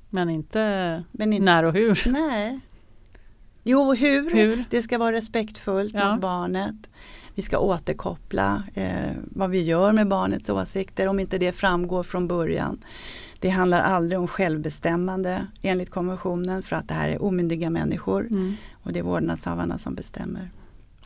men 0.10 0.30
inte 0.30 1.04
Men 1.12 1.34
inte, 1.34 1.46
när 1.46 1.64
och 1.64 1.74
hur. 1.74 2.04
nej. 2.06 2.60
Jo, 3.64 3.94
hur? 3.94 4.32
Hur? 4.36 4.64
Det 4.70 4.82
ska 4.84 4.98
vara 4.98 5.12
respektfullt 5.12 5.94
Ja. 5.94 6.12
mot 6.12 6.22
barnet. 6.22 6.90
Vi 7.36 7.42
ska 7.42 7.58
återkoppla 7.58 8.64
eh, 8.74 9.12
vad 9.26 9.50
vi 9.50 9.62
gör 9.64 9.94
med 9.94 10.08
barnets 10.08 10.50
åsikter 10.50 11.08
om 11.08 11.20
inte 11.20 11.38
det 11.38 11.52
framgår 11.52 12.04
från 12.04 12.28
början. 12.28 12.80
Det 13.44 13.50
handlar 13.50 13.82
aldrig 13.82 14.20
om 14.20 14.28
självbestämmande 14.28 15.48
enligt 15.62 15.90
konventionen 15.90 16.64
för 16.64 16.76
att 16.76 16.88
det 16.88 16.94
här 16.94 17.10
är 17.10 17.22
omyndiga 17.24 17.70
människor 17.70 18.22
Mm. 18.28 18.56
och 18.84 18.94
det 18.94 19.00
är 19.00 19.04
vårdnadshavarna 19.04 19.78
som 19.78 19.96
bestämmer. 19.96 20.50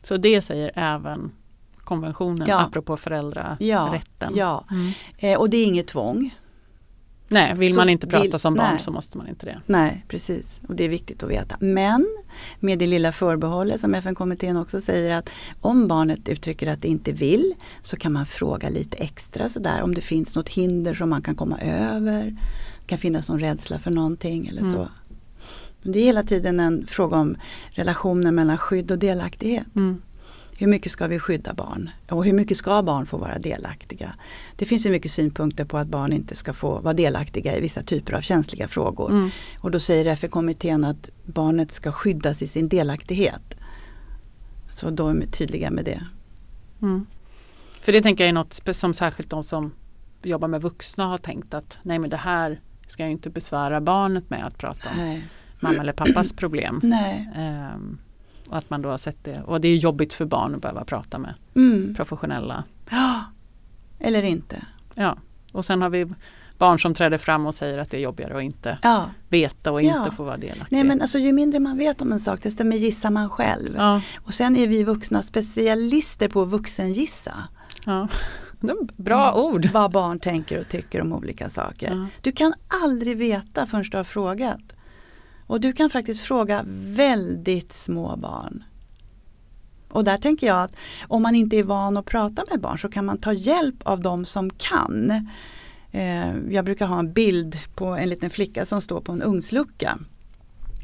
Så 0.04 0.18
det 0.18 0.42
säger 0.42 0.72
även 0.76 1.32
konventionen 1.78 2.48
Ja. 2.48 2.60
apropå 2.66 2.94
Ja, 2.94 2.98
föräldrarätten. 2.98 4.34
ja. 4.36 4.64
Mm. 4.72 4.92
Eh, 5.18 5.40
och 5.40 5.50
det 5.50 5.58
är 5.58 5.66
inget 5.66 5.88
tvång. 5.88 6.36
Nej, 7.30 7.54
vill 7.56 7.74
Så 7.74 7.80
man 7.80 7.90
inte 7.90 8.08
prata 8.08 8.24
vill- 8.24 8.40
som 8.40 8.56
barn 8.56 8.74
nej. 8.74 8.80
så 8.84 8.92
måste 8.92 9.18
man 9.18 9.28
inte 9.28 9.46
det. 9.46 9.62
Nej, 9.66 10.06
precis. 10.08 10.62
Och 10.68 10.76
det 10.76 10.84
är 10.84 10.90
viktigt 10.90 11.24
att 11.24 11.30
veta. 11.30 11.58
Men 11.60 12.08
med 12.60 12.80
det 12.80 12.88
lilla 12.88 13.12
förbehållet 13.12 13.80
som 13.82 13.96
FN-kommittén 13.96 14.58
också 14.58 14.82
säger 14.82 15.12
att 15.12 15.30
om 15.62 15.88
barnet 15.88 16.30
uttrycker 16.30 16.68
att 16.68 16.82
det 16.82 16.88
inte 16.88 17.12
vill 17.12 17.54
så 17.82 17.98
kan 17.98 18.14
man 18.14 18.26
fråga 18.26 18.70
lite 18.70 18.98
extra 18.98 19.50
sådär 19.50 19.82
om 19.82 19.96
det 19.96 20.02
finns 20.02 20.36
något 20.36 20.50
hinder 20.50 20.96
som 20.96 21.10
man 21.10 21.22
kan 21.22 21.36
komma 21.36 21.60
över. 21.62 22.24
Det 22.80 22.88
kan 22.88 22.98
finnas 22.98 23.30
någon 23.30 23.40
rädsla 23.40 23.80
för 23.80 23.92
någonting 23.92 24.48
eller 24.48 24.62
Mm. 24.62 24.74
så. 24.74 24.90
Men 25.82 25.92
Det 25.92 26.00
är 26.00 26.04
hela 26.04 26.24
tiden 26.24 26.60
en 26.60 26.88
fråga 26.88 27.18
om 27.18 27.36
relationen 27.70 28.36
mellan 28.36 28.58
skydd 28.58 28.92
och 28.92 29.00
delaktighet. 29.00 29.76
Mm. 29.76 30.02
Hur 30.60 30.68
mycket 30.68 30.92
ska 30.92 31.08
vi 31.08 31.20
skydda 31.20 31.54
barn? 31.54 31.90
Och 32.10 32.26
hur 32.26 32.34
mycket 32.34 32.58
ska 32.58 32.84
barn 32.84 33.06
få 33.06 33.18
vara 33.18 33.40
delaktiga? 33.40 34.14
Det 34.56 34.66
finns 34.66 34.86
ju 34.86 34.90
mycket 34.90 35.12
synpunkter 35.12 35.66
på 35.66 35.78
att 35.78 35.88
barn 35.88 36.14
inte 36.14 36.36
ska 36.36 36.54
få 36.54 36.80
vara 36.80 36.94
delaktiga 36.94 37.58
i 37.58 37.62
vissa 37.62 37.84
typer 37.84 38.14
av 38.14 38.22
känsliga 38.22 38.68
frågor. 38.68 39.10
Mm. 39.10 39.30
Och 39.62 39.72
då 39.72 39.80
säger 39.80 40.06
FN-kommittén 40.06 40.84
att 40.84 41.10
barnet 41.26 41.72
ska 41.72 41.92
skyddas 41.92 42.42
i 42.42 42.48
sin 42.48 42.70
delaktighet. 42.70 43.58
Så 44.72 44.90
då 44.90 45.08
är 45.08 45.14
de 45.14 45.28
tydliga 45.28 45.72
med 45.72 45.86
det. 45.86 46.06
Mm. 46.82 47.06
För 47.82 47.92
det 47.92 48.02
tänker 48.02 48.24
jag 48.24 48.30
är 48.30 48.34
något 48.34 48.76
som 48.76 48.94
särskilt 48.94 49.30
de 49.30 49.44
som 49.44 49.72
jobbar 50.24 50.48
med 50.48 50.62
vuxna 50.62 51.06
har 51.06 51.18
tänkt 51.18 51.54
att 51.54 51.78
nej 51.82 52.00
men 52.00 52.10
det 52.10 52.18
här 52.18 52.62
ska 52.88 53.04
jag 53.04 53.12
inte 53.12 53.30
besvära 53.30 53.82
barnet 53.82 54.30
med 54.30 54.46
att 54.46 54.58
prata 54.58 54.90
om 54.90 54.98
Nej. 54.98 55.28
mamma 55.60 55.78
eller 55.78 55.94
pappas 55.94 56.34
problem. 56.34 56.80
Nej. 56.84 57.30
Ehm, 57.36 57.98
och 58.50 58.58
att 58.58 58.70
man 58.70 58.82
då 58.82 58.90
har 58.90 58.98
sett 58.98 59.24
det. 59.24 59.42
Och 59.46 59.62
det 59.62 59.68
är 59.68 59.76
jobbigt 59.76 60.14
för 60.14 60.26
barn 60.26 60.56
att 60.56 60.62
behöva 60.62 60.86
prata 60.86 61.18
med 61.18 61.34
Mm. 61.56 61.96
professionella. 61.96 62.64
Ja. 62.90 63.24
Eller 64.00 64.24
inte. 64.24 64.66
Ja. 64.96 65.18
Och 65.52 65.66
sen 65.66 65.82
har 65.82 65.90
vi 65.90 66.08
barn 66.58 66.80
som 66.80 66.94
träder 66.94 67.18
fram 67.18 67.46
och 67.48 67.56
säger 67.56 67.78
att 67.78 67.90
det 67.92 67.98
är 67.98 68.02
jobbigare 68.02 68.38
att 68.38 68.44
inte 68.44 68.78
Ja. 68.82 69.10
veta 69.30 69.72
och 69.72 69.82
Ja. 69.84 69.98
inte 70.00 70.16
få 70.16 70.24
vara 70.24 70.38
delaktig. 70.38 70.68
Nej 70.76 70.84
men 70.84 71.02
alltså 71.02 71.20
ju 71.20 71.34
mindre 71.34 71.60
man 71.60 71.78
vet 71.78 72.02
om 72.02 72.12
en 72.12 72.20
sak 72.20 72.42
desto 72.44 72.64
mer 72.64 72.78
gissar 72.78 73.10
man 73.10 73.30
själv. 73.30 73.70
ja, 73.76 74.02
Och 74.18 74.34
sen 74.34 74.56
är 74.58 74.68
vi 74.68 74.84
vuxna 74.84 75.24
specialister 75.24 76.28
på 76.28 76.42
att 76.42 76.50
vuxengissa. 76.50 77.34
ja. 77.86 78.08
Bra 78.96 79.34
ord. 79.34 79.66
Vad 79.66 79.92
barn 79.92 80.20
tänker 80.20 80.60
och 80.60 80.68
tycker 80.70 81.02
om 81.02 81.14
olika 81.14 81.50
saker. 81.50 82.08
Du 82.22 82.32
kan 82.32 82.54
aldrig 82.84 83.18
veta 83.18 83.66
förrän 83.66 83.84
du 83.92 83.98
har 83.98 84.04
frågat. 84.04 84.60
Och 85.48 85.62
du 85.62 85.74
kan 85.74 85.90
faktiskt 85.90 86.22
fråga 86.22 86.64
väldigt 86.68 87.74
små 87.74 88.16
barn. 88.16 88.64
Och 89.90 90.04
där 90.04 90.18
tänker 90.18 90.48
jag 90.48 90.64
att 90.64 90.76
om 91.08 91.22
man 91.22 91.36
inte 91.36 91.58
är 91.58 91.64
van 91.64 91.98
att 91.98 92.06
prata 92.06 92.44
med 92.52 92.62
barn 92.62 92.80
så 92.80 92.90
kan 92.90 93.06
man 93.06 93.18
ta 93.18 93.34
hjälp 93.34 93.76
av 93.84 94.02
de 94.02 94.26
som 94.26 94.50
kan. 94.50 95.12
Eh, 95.92 96.38
jag 96.50 96.66
brukar 96.66 96.88
ha 96.88 97.00
en 97.00 97.14
bild 97.14 97.60
på 97.76 97.86
en 97.86 98.10
liten 98.10 98.30
flicka 98.30 98.66
som 98.66 98.82
står 98.82 99.02
på 99.02 99.12
en 99.12 99.22
ugnslucka. 99.22 100.00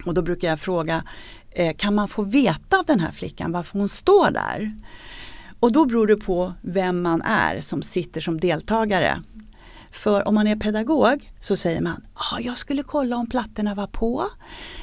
Och 0.06 0.14
då 0.14 0.22
brukar 0.22 0.48
jag 0.48 0.60
fråga, 0.60 1.04
eh, 1.52 1.76
kan 1.76 1.96
man 1.96 2.08
få 2.08 2.24
veta 2.24 2.80
av 2.80 2.86
den 2.86 3.00
här 3.00 3.12
flickan 3.12 3.52
varför 3.52 3.80
hon 3.80 3.90
står 3.90 4.32
där? 4.32 4.72
Och 5.60 5.72
då 5.72 5.86
beror 5.86 6.08
det 6.08 6.16
på 6.16 6.54
vem 6.62 7.02
man 7.02 7.22
är 7.22 7.62
som 7.62 7.82
sitter 7.82 8.22
som 8.22 8.40
deltagare. 8.40 9.24
För 9.94 10.28
om 10.28 10.36
man 10.36 10.48
är 10.48 10.56
pedagog 10.56 11.32
så 11.40 11.56
säger 11.56 11.82
man, 11.82 12.06
ah, 12.14 12.40
jag 12.40 12.58
skulle 12.58 12.84
kolla 12.84 13.16
om 13.16 13.28
plattorna 13.28 13.74
var 13.74 13.88
på. 13.88 14.26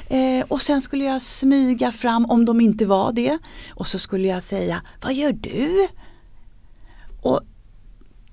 Eh, 0.09 0.45
och 0.47 0.61
sen 0.61 0.81
skulle 0.81 1.05
jag 1.05 1.21
smyga 1.21 1.91
fram 1.91 2.25
om 2.25 2.45
de 2.45 2.61
inte 2.61 2.85
var 2.85 3.11
det. 3.11 3.37
Och 3.69 3.87
så 3.87 3.99
skulle 3.99 4.27
jag 4.27 4.43
säga, 4.43 4.81
vad 5.01 5.13
gör 5.13 5.31
du? 5.31 5.87
Och 7.21 7.41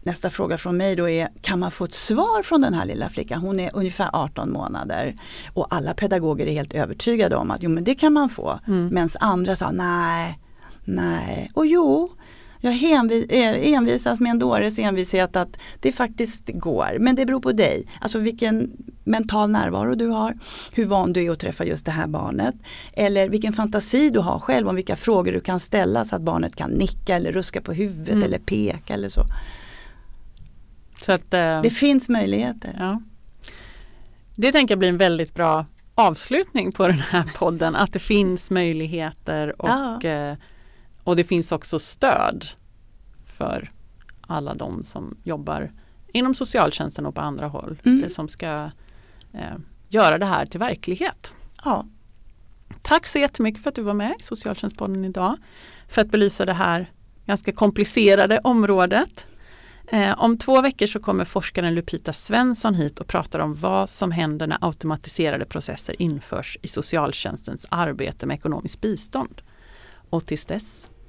Nästa 0.02 0.30
fråga 0.30 0.58
från 0.58 0.76
mig 0.76 0.96
då 0.96 1.08
är, 1.08 1.28
kan 1.40 1.58
man 1.58 1.70
få 1.70 1.84
ett 1.84 1.92
svar 1.92 2.42
från 2.42 2.60
den 2.60 2.74
här 2.74 2.86
lilla 2.86 3.08
flickan? 3.08 3.40
Hon 3.40 3.60
är 3.60 3.70
ungefär 3.74 4.10
18 4.12 4.52
månader. 4.52 5.14
Och 5.54 5.66
alla 5.70 5.94
pedagoger 5.94 6.46
är 6.46 6.52
helt 6.52 6.74
övertygade 6.74 7.36
om 7.36 7.50
att 7.50 7.62
jo 7.62 7.70
men 7.70 7.84
det 7.84 7.94
kan 7.94 8.12
man 8.12 8.28
få. 8.28 8.60
Mm. 8.66 8.88
Medan 8.94 9.08
andra 9.20 9.56
sa 9.56 9.70
nej, 9.70 10.38
nej. 10.84 11.50
Och 11.54 11.66
jo, 11.66 12.12
jag 12.60 12.72
envi- 12.74 13.26
envisas 13.74 14.20
med 14.20 14.30
en 14.30 14.38
dåres 14.38 14.78
envishet 14.78 15.36
att 15.36 15.56
det 15.80 15.92
faktiskt 15.92 16.42
går. 16.54 16.96
Men 17.00 17.14
det 17.16 17.26
beror 17.26 17.40
på 17.40 17.52
dig. 17.52 17.86
Alltså 18.00 18.18
vilken 18.18 18.70
mental 19.04 19.50
närvaro 19.50 19.94
du 19.94 20.06
har. 20.06 20.34
Hur 20.72 20.84
van 20.84 21.12
du 21.12 21.24
är 21.24 21.30
att 21.30 21.38
träffa 21.40 21.64
just 21.64 21.84
det 21.86 21.90
här 21.92 22.06
barnet. 22.06 22.54
Eller 22.92 23.28
vilken 23.28 23.52
fantasi 23.52 24.10
du 24.10 24.18
har 24.20 24.38
själv 24.38 24.68
om 24.68 24.74
vilka 24.76 24.96
frågor 24.96 25.32
du 25.32 25.40
kan 25.40 25.60
ställa 25.60 26.04
så 26.04 26.16
att 26.16 26.22
barnet 26.22 26.56
kan 26.56 26.70
nicka 26.70 27.16
eller 27.16 27.32
ruska 27.32 27.60
på 27.60 27.72
huvudet 27.72 28.08
Mm. 28.08 28.24
eller 28.24 28.38
peka 28.38 28.94
eller 28.94 29.08
så. 29.08 29.22
Så 31.04 31.12
att, 31.12 31.34
eh, 31.34 31.62
Det 31.62 31.70
finns 31.70 32.08
möjligheter. 32.08 32.76
ja. 32.78 33.00
Det 34.36 34.52
tänker 34.52 34.72
jag 34.72 34.78
blir 34.78 34.88
en 34.88 34.98
väldigt 34.98 35.34
bra 35.34 35.66
avslutning 35.94 36.72
på 36.72 36.86
den 36.88 36.98
här 36.98 37.24
podden. 37.36 37.76
Att 37.76 37.92
det 37.92 37.98
finns 37.98 38.50
möjligheter 38.50 39.62
och, 39.62 39.68
Ja. 39.68 40.00
eh, 40.08 40.36
och 41.08 41.16
det 41.16 41.24
finns 41.24 41.52
också 41.52 41.78
stöd 41.78 42.46
för 43.26 43.70
alla 44.20 44.54
de 44.54 44.84
som 44.84 45.16
jobbar 45.24 45.72
inom 46.12 46.34
socialtjänsten 46.34 47.06
och 47.06 47.14
på 47.14 47.20
andra 47.20 47.46
håll. 47.46 47.80
Mm. 47.84 48.02
eh, 48.02 48.08
Som 48.08 48.28
ska 48.28 48.70
eh, 49.32 49.56
göra 49.88 50.18
det 50.18 50.26
här 50.26 50.46
till 50.46 50.60
verklighet. 50.60 51.32
Ja. 51.64 51.86
Tack 52.82 53.06
så 53.06 53.18
jättemycket 53.18 53.62
för 53.62 53.68
att 53.68 53.74
du 53.74 53.82
var 53.82 53.94
med 53.94 54.14
i 54.20 54.22
Socialtjänstpodden 54.22 55.04
idag. 55.04 55.36
För 55.88 56.00
att 56.00 56.10
belysa 56.10 56.44
det 56.44 56.52
här 56.52 56.92
ganska 57.26 57.52
komplicerade 57.52 58.38
området. 58.44 59.26
Eh, 59.86 60.22
om 60.22 60.38
två 60.38 60.62
veckor 60.62 60.86
så 60.86 61.00
kommer 61.00 61.24
forskaren 61.24 61.74
Lupita 61.74 62.12
Svensson 62.12 62.74
hit 62.74 63.00
och 63.00 63.06
pratar 63.06 63.38
om 63.38 63.54
vad 63.54 63.90
som 63.90 64.12
händer 64.12 64.46
när 64.46 64.58
automatiserade 64.60 65.44
processer 65.44 66.02
införs 66.02 66.58
i 66.62 66.68
socialtjänstens 66.68 67.66
arbete 67.68 68.26
med 68.26 68.34
ekonomiskt 68.34 68.80
bistånd. 68.80 69.42
Och 70.10 70.26
tills 70.26 70.46
dess, 70.46 70.90